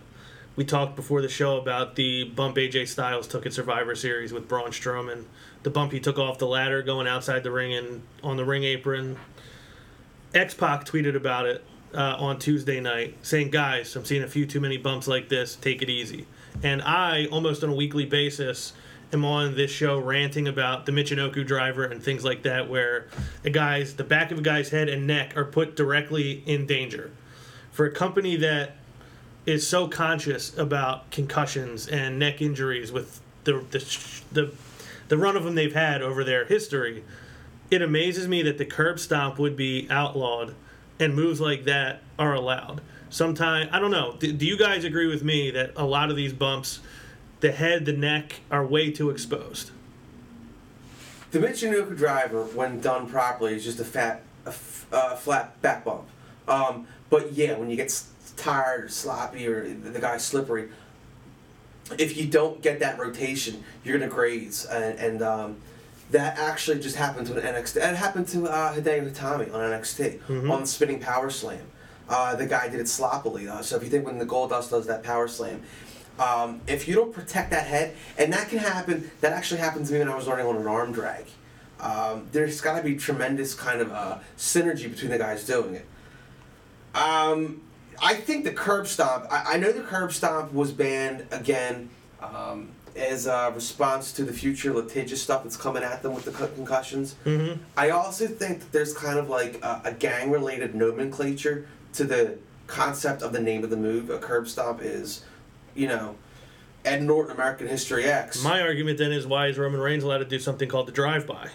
We 0.57 0.65
talked 0.65 0.97
before 0.97 1.23
the 1.23 1.29
show 1.29 1.57
about 1.59 1.95
the 1.95 2.25
bump 2.25 2.57
AJ 2.57 2.89
Styles 2.89 3.27
took 3.29 3.47
at 3.47 3.53
Survivor 3.53 3.95
Series 3.95 4.33
with 4.33 4.49
Braun 4.49 4.71
Strowman. 4.71 5.25
The 5.63 5.71
bump 5.71 5.93
he 5.93 6.01
took 6.01 6.19
off 6.19 6.39
the 6.39 6.47
ladder 6.47 6.83
going 6.83 7.07
outside 7.07 7.43
the 7.45 7.51
ring 7.53 7.73
and 7.75 8.03
on 8.23 8.37
the 8.37 8.45
ring 8.45 8.65
apron. 8.65 9.17
X 10.35 10.55
Pac 10.55 10.85
tweeted 10.85 11.17
about 11.17 11.47
it 11.47 11.65
uh, 11.95 12.17
on 12.19 12.39
Tuesday 12.39 12.81
night, 12.81 13.17
saying, 13.23 13.51
"Guys, 13.51 13.95
I'm 13.97 14.05
seeing 14.05 14.23
a 14.23 14.29
few 14.29 14.47
too 14.47 14.61
many 14.61 14.77
bumps 14.77 15.09
like 15.09 15.29
this. 15.29 15.57
Take 15.57 15.83
it 15.83 15.91
easy." 15.91 16.27
And 16.63 16.83
I, 16.83 17.27
almost 17.27 17.65
on 17.65 17.71
a 17.71 17.75
weekly 17.75 18.05
basis, 18.05 18.73
am 19.13 19.25
on 19.25 19.57
this 19.57 19.71
show 19.71 19.99
ranting 19.99 20.47
about 20.47 20.87
the 20.87 20.93
Michinoku 20.93 21.47
driver 21.47 21.85
and 21.85 22.03
things 22.03 22.25
like 22.25 22.43
that, 22.43 22.69
where 22.69 23.07
a 23.45 23.51
guy's 23.51 23.95
the 23.95 24.05
back 24.05 24.31
of 24.31 24.39
a 24.39 24.43
guy's 24.43 24.71
head 24.71 24.89
and 24.89 25.07
neck 25.07 25.37
are 25.37 25.45
put 25.45 25.77
directly 25.77 26.43
in 26.47 26.67
danger. 26.67 27.11
For 27.73 27.87
a 27.87 27.91
company 27.91 28.37
that 28.37 28.77
is 29.47 29.67
so 29.67 29.89
conscious 29.89 30.57
about 30.59 31.11
concussions 31.11 31.89
and 31.89 32.19
neck 32.19 32.43
injuries 32.43 32.93
with 32.93 33.21
the 33.45 33.65
the 33.71 33.79
the, 34.33 34.53
the 35.09 35.17
run 35.17 35.37
of 35.37 35.45
them 35.45 35.55
they've 35.55 35.75
had 35.75 36.03
over 36.03 36.23
their 36.23 36.45
history, 36.45 37.03
it 37.71 37.83
amazes 37.83 38.29
me 38.29 38.43
that 38.43 38.59
the 38.59 38.65
curb 38.65 38.99
stomp 38.99 39.39
would 39.39 39.57
be 39.57 39.89
outlawed 39.91 40.55
and 41.01 41.15
moves 41.15 41.41
like 41.41 41.65
that 41.65 42.03
are 42.19 42.35
allowed. 42.35 42.81
Sometimes 43.09 43.71
I 43.73 43.81
don't 43.81 43.91
know. 43.91 44.17
Do, 44.19 44.33
do 44.33 44.47
you 44.47 44.57
guys 44.57 44.85
agree 44.85 45.07
with 45.07 45.25
me 45.25 45.51
that 45.51 45.73
a 45.77 45.85
lot 45.85 46.11
of 46.11 46.17
these 46.17 46.33
bumps, 46.33 46.81
the 47.41 47.51
head, 47.51 47.87
the 47.87 47.93
neck, 47.93 48.41
are 48.51 48.65
way 48.65 48.93
too 48.93 49.11
exposed? 49.11 49.73
The 51.33 51.39
Michinoku 51.39 51.97
driver, 51.97 52.43
when 52.45 52.81
done 52.81 53.09
properly, 53.09 53.55
is 53.55 53.65
just 53.65 53.81
a 53.81 53.85
fat, 53.85 54.23
a 54.45 54.51
f- 54.51 54.87
uh, 54.93 55.17
flat 55.17 55.61
back 55.63 55.85
bump. 55.85 56.09
Um, 56.47 56.87
but 57.09 57.33
yeah, 57.33 57.57
when 57.57 57.71
you 57.71 57.77
get 57.77 58.03
tired 58.37 58.85
or 58.85 58.89
sloppy 58.89 59.47
or 59.47 59.69
the 59.69 60.01
guy's 60.01 60.25
slippery, 60.25 60.69
if 61.99 62.17
you 62.17 62.27
don't 62.27 62.63
get 62.63 62.81
that 62.81 62.99
rotation, 62.99 63.65
you're 63.85 63.99
gonna 63.99 64.11
graze. 64.11 64.65
And, 64.67 64.99
and 64.99 65.23
um, 65.23 65.57
that 66.11 66.39
actually 66.39 66.81
just 66.81 66.97
happened 66.97 67.27
to 67.29 67.37
an 67.37 67.55
NXT. 67.55 67.75
That 67.75 67.97
happened 67.97 68.29
to 68.29 68.47
uh, 68.47 68.75
Hideo 68.75 69.11
Itami 69.11 69.53
on 69.55 69.61
NXT 69.61 70.51
on 70.51 70.61
the 70.63 70.67
spinning 70.67 71.01
power 71.01 71.31
slam. 71.31 71.63
Uh, 72.09 72.35
the 72.35 72.47
guy 72.47 72.69
did 72.69 72.81
it 72.81 72.89
sloppily. 72.89 73.49
Uh, 73.49 73.63
so 73.63 73.77
if 73.77 73.85
you 73.85 73.89
think 73.89 74.05
when 74.05 74.19
the 74.19 74.27
Goldust 74.27 74.71
does 74.71 74.87
that 74.87 75.03
power 75.05 75.29
slam, 75.29 75.63
um, 76.19 76.61
if 76.67 76.89
you 76.89 76.95
don't 76.95 77.13
protect 77.13 77.51
that 77.51 77.67
head, 77.67 77.95
and 78.19 78.33
that 78.33 78.49
can 78.49 78.59
happen, 78.59 79.11
that 79.21 79.33
actually 79.33 79.61
happened 79.61 79.87
to 79.87 79.93
me 79.93 80.01
when 80.01 80.09
I 80.09 80.17
was 80.17 80.27
learning 80.27 80.47
on 80.47 80.57
an 80.57 80.67
arm 80.67 80.93
drag. 80.93 81.27
Um, 81.79 82.27
there's 82.33 82.61
got 82.61 82.77
to 82.77 82.83
be 82.83 82.97
tremendous 82.97 83.55
kind 83.55 83.81
of 83.81 83.93
uh, 83.93 84.19
synergy 84.37 84.91
between 84.91 85.13
the 85.13 85.19
guys 85.19 85.45
doing 85.47 85.77
it. 85.77 85.87
Um, 86.95 87.63
I 88.03 88.15
think 88.15 88.45
the 88.45 88.53
curb 88.53 88.87
stomp. 88.87 89.27
I, 89.31 89.55
I 89.55 89.57
know 89.57 89.73
the 89.73 89.83
curb 89.83 90.13
stomp 90.13 90.53
was 90.53 90.73
banned 90.73 91.27
again 91.31 91.89
um, 92.21 92.69
as 92.97 93.27
a 93.27 93.53
response 93.55 94.13
to 94.13 94.25
the 94.25 94.33
future 94.33 94.73
litigious 94.73 95.23
stuff 95.23 95.43
that's 95.43 95.57
coming 95.57 95.83
at 95.83 96.03
them 96.03 96.15
with 96.15 96.25
the 96.25 96.33
concussions. 96.49 97.15
Mm-hmm. 97.25 97.63
I 97.77 97.91
also 97.91 98.27
think 98.27 98.61
that 98.61 98.73
there's 98.73 98.93
kind 98.93 99.19
of 99.19 99.29
like 99.29 99.63
a, 99.63 99.83
a 99.85 99.93
gang 99.93 100.31
related 100.31 100.75
nomenclature 100.75 101.67
to 101.95 102.05
the 102.05 102.39
concept 102.67 103.23
of 103.23 103.33
the 103.33 103.41
name 103.41 103.65
of 103.65 103.71
the 103.71 103.77
move. 103.77 104.11
A 104.11 104.19
curb 104.19 104.49
stomp 104.49 104.81
is, 104.83 105.25
you 105.75 105.89
know, 105.89 106.17
Ed 106.85 107.03
Norton 107.03 107.35
American 107.35 107.67
History 107.67 108.05
X. 108.05 108.43
My 108.43 108.61
argument 108.63 108.99
then 108.99 109.13
is 109.13 109.27
why 109.27 109.49
is 109.49 109.59
Roman 109.59 109.81
Reigns 109.81 110.05
allowed 110.05 110.19
to 110.19 110.25
do 110.25 110.39
something 110.39 110.69
called 110.69 110.89
the 110.89 110.93
drive-by? 110.93 111.51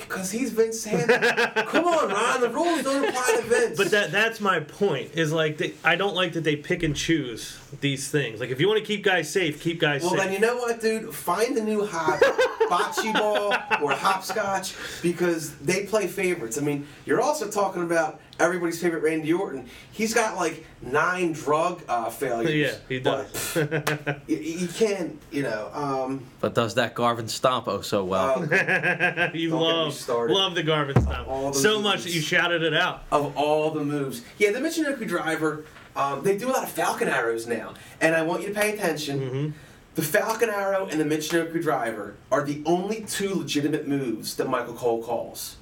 Because 0.00 0.30
he's 0.30 0.52
Vince 0.52 0.84
Hansen. 0.84 1.20
Come 1.66 1.84
on, 1.86 2.08
Ron. 2.08 2.40
The 2.40 2.48
rules 2.48 2.82
don't 2.82 3.08
apply 3.08 3.36
to 3.36 3.42
Vince. 3.42 3.76
But 3.76 3.90
that 3.90 4.10
that's 4.12 4.40
my 4.40 4.60
point. 4.60 5.12
Is 5.14 5.32
like 5.32 5.58
they, 5.58 5.74
I 5.84 5.96
don't 5.96 6.14
like 6.14 6.32
that 6.34 6.44
they 6.44 6.56
pick 6.56 6.82
and 6.82 6.94
choose 6.96 7.58
these 7.80 8.08
things. 8.08 8.40
Like 8.40 8.50
if 8.50 8.60
you 8.60 8.68
want 8.68 8.80
to 8.80 8.84
keep 8.84 9.02
guys 9.04 9.30
safe, 9.30 9.60
keep 9.60 9.80
guys 9.80 10.02
Well, 10.02 10.10
safe. 10.10 10.18
Well, 10.18 10.28
then 10.28 10.34
you 10.34 10.40
know 10.40 10.56
what, 10.56 10.80
dude? 10.80 11.14
Find 11.14 11.56
a 11.56 11.62
new 11.62 11.86
hobby, 11.86 12.26
bocce 12.68 13.12
ball 13.14 13.52
or 13.82 13.92
hopscotch, 13.92 14.74
because 15.02 15.54
they 15.56 15.86
play 15.86 16.06
favorites. 16.06 16.58
I 16.58 16.62
mean, 16.62 16.86
you're 17.06 17.20
also 17.20 17.50
talking 17.50 17.82
about 17.82 18.20
everybody's 18.40 18.80
favorite 18.80 19.02
Randy 19.02 19.32
Orton. 19.32 19.66
He's 19.92 20.14
got 20.14 20.36
like 20.36 20.64
nine 20.82 21.32
drug 21.32 21.82
uh, 21.88 22.10
failures. 22.22 22.52
yeah, 22.54 22.74
he 22.88 22.98
does. 23.00 23.54
But 23.54 24.20
you, 24.26 24.36
you 24.36 24.68
can't, 24.68 25.20
you 25.30 25.42
know. 25.42 25.70
Um, 25.72 26.24
But 26.40 26.54
does 26.54 26.74
that 26.74 26.94
Garvin 26.94 27.28
stomp 27.28 27.68
oh 27.68 27.80
so 27.82 28.04
well? 28.04 28.38
um, 28.38 28.42
you 28.44 28.48
Don't 28.48 29.30
get 29.30 29.34
me 29.34 29.48
love 29.48 30.08
love 30.30 30.54
the 30.54 30.62
Garvin 30.62 30.96
All 30.96 31.02
stuff 31.02 31.52
the 31.54 31.58
so 31.60 31.80
much 31.80 32.04
that 32.04 32.12
you 32.12 32.20
shouted 32.20 32.62
it 32.62 32.74
out. 32.74 33.04
of 33.12 33.36
all 33.36 33.70
the 33.70 33.84
moves, 33.84 34.22
yeah, 34.38 34.50
the 34.52 34.60
Michinoku 34.60 35.06
driver. 35.06 35.64
Um, 35.96 36.22
they 36.22 36.38
do 36.38 36.48
a 36.48 36.52
lot 36.52 36.62
of 36.62 36.70
Falcon 36.70 37.08
arrows 37.08 37.46
now, 37.46 37.74
and 38.00 38.14
I 38.14 38.22
want 38.22 38.42
you 38.42 38.48
to 38.48 38.54
pay 38.54 38.72
attention. 38.72 39.20
Mm-hmm. 39.20 39.50
The 39.96 40.02
Falcon 40.02 40.48
Arrow 40.48 40.86
and 40.86 41.00
the 41.00 41.04
Michinoku 41.04 41.60
Driver 41.60 42.14
are 42.30 42.44
the 42.44 42.62
only 42.64 43.02
two 43.02 43.34
legitimate 43.34 43.88
moves 43.88 44.36
that 44.36 44.48
Michael 44.48 44.74
Cole 44.74 45.02
calls. 45.02 45.56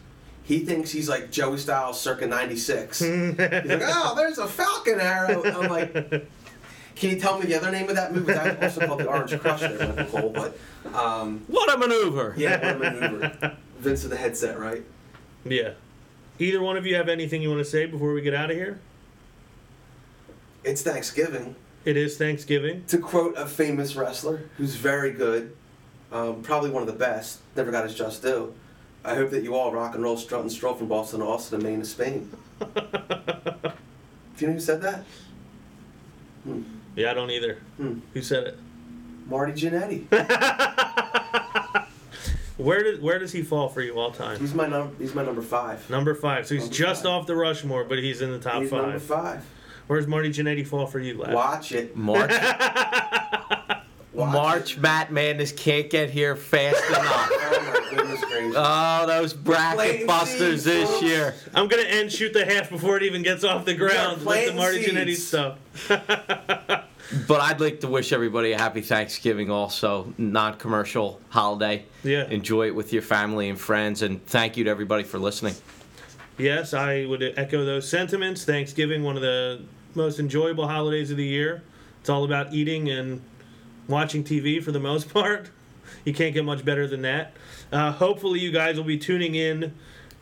He 0.48 0.60
thinks 0.60 0.90
he's 0.90 1.10
like 1.10 1.30
Joey 1.30 1.58
Styles 1.58 2.00
circa 2.00 2.26
'96. 2.26 2.98
he's 3.00 3.38
like, 3.38 3.82
"Oh, 3.84 4.14
there's 4.16 4.38
a 4.38 4.48
Falcon 4.48 4.98
Arrow." 4.98 5.44
I'm 5.44 5.68
like, 5.68 5.92
"Can 6.96 7.10
you 7.10 7.20
tell 7.20 7.38
me 7.38 7.44
the 7.44 7.54
other 7.54 7.70
name 7.70 7.86
of 7.90 7.96
that 7.96 8.14
move?" 8.14 8.24
That's 8.24 8.78
also 8.78 8.86
called 8.86 9.00
the 9.00 9.08
Orange 9.08 9.38
Crush, 9.38 9.60
there, 9.60 9.92
Michael 9.94 10.06
Cole. 10.06 10.30
But 10.30 10.56
um, 10.98 11.44
What 11.48 11.70
a 11.74 11.76
maneuver! 11.76 12.32
yeah, 12.38 12.78
what 12.78 12.86
a 12.86 12.98
maneuver. 12.98 13.56
Vince 13.78 14.02
with 14.04 14.12
the 14.12 14.16
headset, 14.16 14.58
right? 14.58 14.82
Yeah. 15.44 15.72
Either 16.38 16.62
one 16.62 16.78
of 16.78 16.86
you 16.86 16.94
have 16.94 17.10
anything 17.10 17.42
you 17.42 17.50
want 17.50 17.60
to 17.60 17.70
say 17.70 17.84
before 17.84 18.14
we 18.14 18.22
get 18.22 18.32
out 18.32 18.50
of 18.50 18.56
here? 18.56 18.80
It's 20.64 20.80
Thanksgiving. 20.80 21.56
It 21.84 21.98
is 21.98 22.16
Thanksgiving. 22.16 22.84
To 22.88 22.96
quote 22.96 23.36
a 23.36 23.44
famous 23.44 23.96
wrestler 23.96 24.48
who's 24.56 24.76
very 24.76 25.12
good, 25.12 25.54
um, 26.10 26.42
probably 26.42 26.70
one 26.70 26.82
of 26.82 26.86
the 26.86 26.98
best, 26.98 27.40
never 27.54 27.70
got 27.70 27.84
his 27.84 27.94
just 27.94 28.22
due. 28.22 28.54
I 29.04 29.14
hope 29.14 29.30
that 29.30 29.42
you 29.42 29.54
all 29.54 29.72
rock 29.72 29.94
and 29.94 30.02
roll, 30.02 30.16
strut 30.16 30.42
and 30.42 30.50
stroll 30.52 30.74
from 30.74 30.88
Boston 30.88 31.20
to 31.20 31.26
Austin 31.26 31.56
and 31.60 31.64
Maine 31.64 31.80
to 31.80 31.86
Spain. 31.86 32.30
Do 32.60 32.66
you 34.38 34.46
know 34.48 34.52
who 34.54 34.60
said 34.60 34.82
that? 34.82 35.04
Yeah, 36.96 37.10
I 37.10 37.14
don't 37.14 37.30
either. 37.30 37.54
Hmm. 37.76 38.00
Who 38.14 38.22
said 38.22 38.44
it? 38.48 38.58
Marty 39.26 39.52
Jannetty. 39.52 40.04
Where 42.56 42.82
did 42.82 43.00
where 43.00 43.20
does 43.20 43.30
he 43.30 43.42
fall 43.42 43.68
for 43.68 43.80
you 43.82 44.00
all 44.00 44.10
time? 44.10 44.40
He's 44.40 44.52
my 44.52 44.66
num- 44.66 44.96
He's 44.98 45.14
my 45.14 45.22
number 45.24 45.42
five. 45.42 45.88
Number 45.88 46.12
five. 46.12 46.44
So 46.44 46.56
he's 46.56 46.64
Number 46.64 46.74
just 46.76 47.04
five. 47.04 47.12
off 47.12 47.26
the 47.28 47.36
Rushmore, 47.36 47.84
but 47.84 48.00
he's 48.00 48.20
in 48.20 48.32
the 48.32 48.40
top 48.40 48.62
He's 48.62 48.72
number 48.72 48.98
five. 48.98 49.22
five. 49.42 49.44
Where's 49.86 50.08
Marty 50.08 50.30
Jannetty 50.30 50.66
fall 50.66 50.84
for 50.88 50.98
you, 50.98 51.16
lad? 51.18 51.34
Watch 51.34 51.70
it. 51.70 51.96
March, 51.96 52.30
Watch 54.18 54.32
March, 54.32 54.76
It. 54.76 54.80
Matt 54.80 55.12
Madness 55.12 55.52
can't 55.52 55.88
get 55.88 56.10
here 56.10 56.34
fast 56.36 56.82
enough. 56.88 57.04
Oh 57.30 57.82
my 57.90 57.96
goodness 57.96 58.24
gracious. 58.24 58.54
Oh, 58.56 59.06
those 59.06 59.32
bracket 59.32 60.06
busters 60.06 60.38
seeds, 60.62 60.64
this 60.64 60.90
folks. 60.90 61.02
year. 61.02 61.34
I'm 61.54 61.68
gonna 61.68 61.82
end 61.82 62.10
shoot 62.12 62.32
the 62.32 62.44
half 62.44 62.68
before 62.70 62.96
it 62.96 63.04
even 63.04 63.22
gets 63.22 63.44
off 63.44 63.64
the 63.64 63.74
ground 63.74 64.24
with 64.24 64.48
the 64.48 64.54
Marty 64.54 64.84
Jannetty 64.84 65.14
stuff. 65.16 65.58
But 67.26 67.40
I'd 67.40 67.58
like 67.58 67.80
to 67.80 67.88
wish 67.88 68.12
everybody 68.12 68.52
a 68.52 68.58
happy 68.58 68.82
Thanksgiving 68.82 69.50
also, 69.50 70.12
non 70.18 70.58
commercial 70.58 71.18
holiday. 71.30 71.86
Yeah. 72.04 72.26
Enjoy 72.28 72.66
it 72.66 72.74
with 72.74 72.92
your 72.92 73.00
family 73.00 73.48
and 73.48 73.58
friends, 73.58 74.02
and 74.02 74.22
thank 74.26 74.58
you 74.58 74.64
to 74.64 74.70
everybody 74.70 75.04
for 75.04 75.18
listening. 75.18 75.54
Yes, 76.36 76.74
I 76.74 77.06
would 77.06 77.22
echo 77.22 77.64
those 77.64 77.88
sentiments. 77.88 78.44
Thanksgiving, 78.44 79.04
one 79.04 79.16
of 79.16 79.22
the 79.22 79.62
most 79.94 80.20
enjoyable 80.20 80.68
holidays 80.68 81.10
of 81.10 81.16
the 81.16 81.24
year. 81.24 81.62
It's 82.02 82.10
all 82.10 82.24
about 82.24 82.52
eating 82.52 82.90
and 82.90 83.22
watching 83.88 84.22
TV 84.22 84.62
for 84.62 84.72
the 84.72 84.80
most 84.80 85.08
part. 85.12 85.50
You 86.04 86.12
can't 86.12 86.34
get 86.34 86.44
much 86.44 86.64
better 86.64 86.86
than 86.86 87.02
that. 87.02 87.32
Uh, 87.72 87.92
hopefully, 87.92 88.40
you 88.40 88.50
guys 88.52 88.76
will 88.76 88.84
be 88.84 88.98
tuning 88.98 89.34
in 89.34 89.74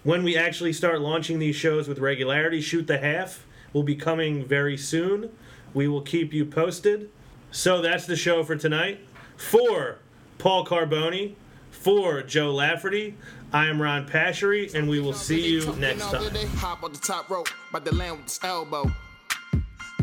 when 0.05 0.23
we 0.23 0.37
actually 0.37 0.73
start 0.73 1.01
launching 1.01 1.39
these 1.39 1.57
shows 1.57 1.89
with 1.89 1.99
regularity. 1.99 2.61
Shoot 2.61 2.87
the 2.87 2.99
Half 2.99 3.45
will 3.73 3.83
be 3.83 3.97
coming 3.97 4.45
very 4.45 4.77
soon. 4.77 5.31
We 5.75 5.89
will 5.89 6.01
keep 6.01 6.33
you 6.33 6.47
posted. 6.47 7.11
So 7.51 7.83
that's 7.83 8.07
the 8.07 8.17
show 8.17 8.43
for 8.45 8.57
tonight. 8.57 9.01
For 9.37 9.99
Paul 10.39 10.65
Carboni, 10.65 11.35
for 11.71 12.23
Joe 12.23 12.55
Lafferty, 12.55 13.15
I 13.53 13.67
am 13.67 13.81
Ron 13.81 14.07
Pashery, 14.07 14.75
and 14.75 14.89
we 14.89 15.01
will 15.01 15.13
see 15.13 15.49
you 15.49 15.75
next 15.77 16.03
time. 16.03 16.35
Hop 16.57 16.83
on 16.83 16.93
the 16.93 16.99
top 16.99 17.29
rope, 17.29 17.49
by 17.73 17.81
the 17.81 17.95
land 17.95 18.17
with 18.17 18.25
his 18.27 18.41
elbow. 18.43 18.91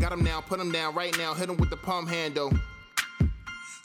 Got 0.00 0.12
him 0.12 0.22
now, 0.22 0.40
put 0.40 0.60
him 0.60 0.72
down 0.72 0.94
right 0.94 1.16
now, 1.18 1.34
hit 1.34 1.48
him 1.48 1.56
with 1.56 1.70
the 1.70 1.76
palm 1.76 2.06
handle. 2.06 2.52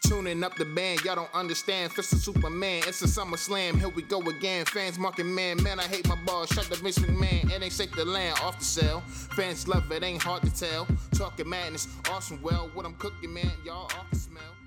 Tuning 0.10 0.44
up 0.44 0.56
the 0.56 0.66
band, 0.66 1.06
y'all 1.06 1.14
don't 1.14 1.36
understand. 1.36 1.92
Fist 1.92 2.14
of 2.14 2.18
Superman, 2.18 2.82
it's 2.88 3.04
a 3.04 3.06
SummerSlam. 3.06 3.78
Here 3.78 3.90
we 3.90 4.02
go 4.02 4.20
again. 4.22 4.66
Fans 4.66 4.98
marking 4.98 5.36
man, 5.36 5.62
man, 5.62 5.80
I 5.80 5.84
hate 5.84 6.08
my 6.08 6.16
balls. 6.26 6.50
Shut 6.50 6.66
the 6.66 6.78
Vince 6.78 6.98
McMahon, 6.98 7.52
it 7.52 7.62
ain't 7.62 7.72
safe 7.72 7.92
to 7.92 8.04
land 8.04 8.40
off 8.42 8.58
the 8.58 8.66
cell. 8.66 9.02
Fans 9.02 9.68
love 9.68 9.92
it, 9.92 10.02
ain't 10.02 10.24
hard 10.24 10.42
to 10.42 10.52
tell. 10.52 10.88
Talking 11.14 11.48
madness, 11.48 11.88
awesome. 12.10 12.42
Well, 12.42 12.72
what 12.74 12.88
I'm 12.88 12.96
cooking, 12.96 13.32
man, 13.32 13.52
y'all 13.64 13.84
off 13.84 14.10
the 14.10 14.16
smell. 14.16 14.59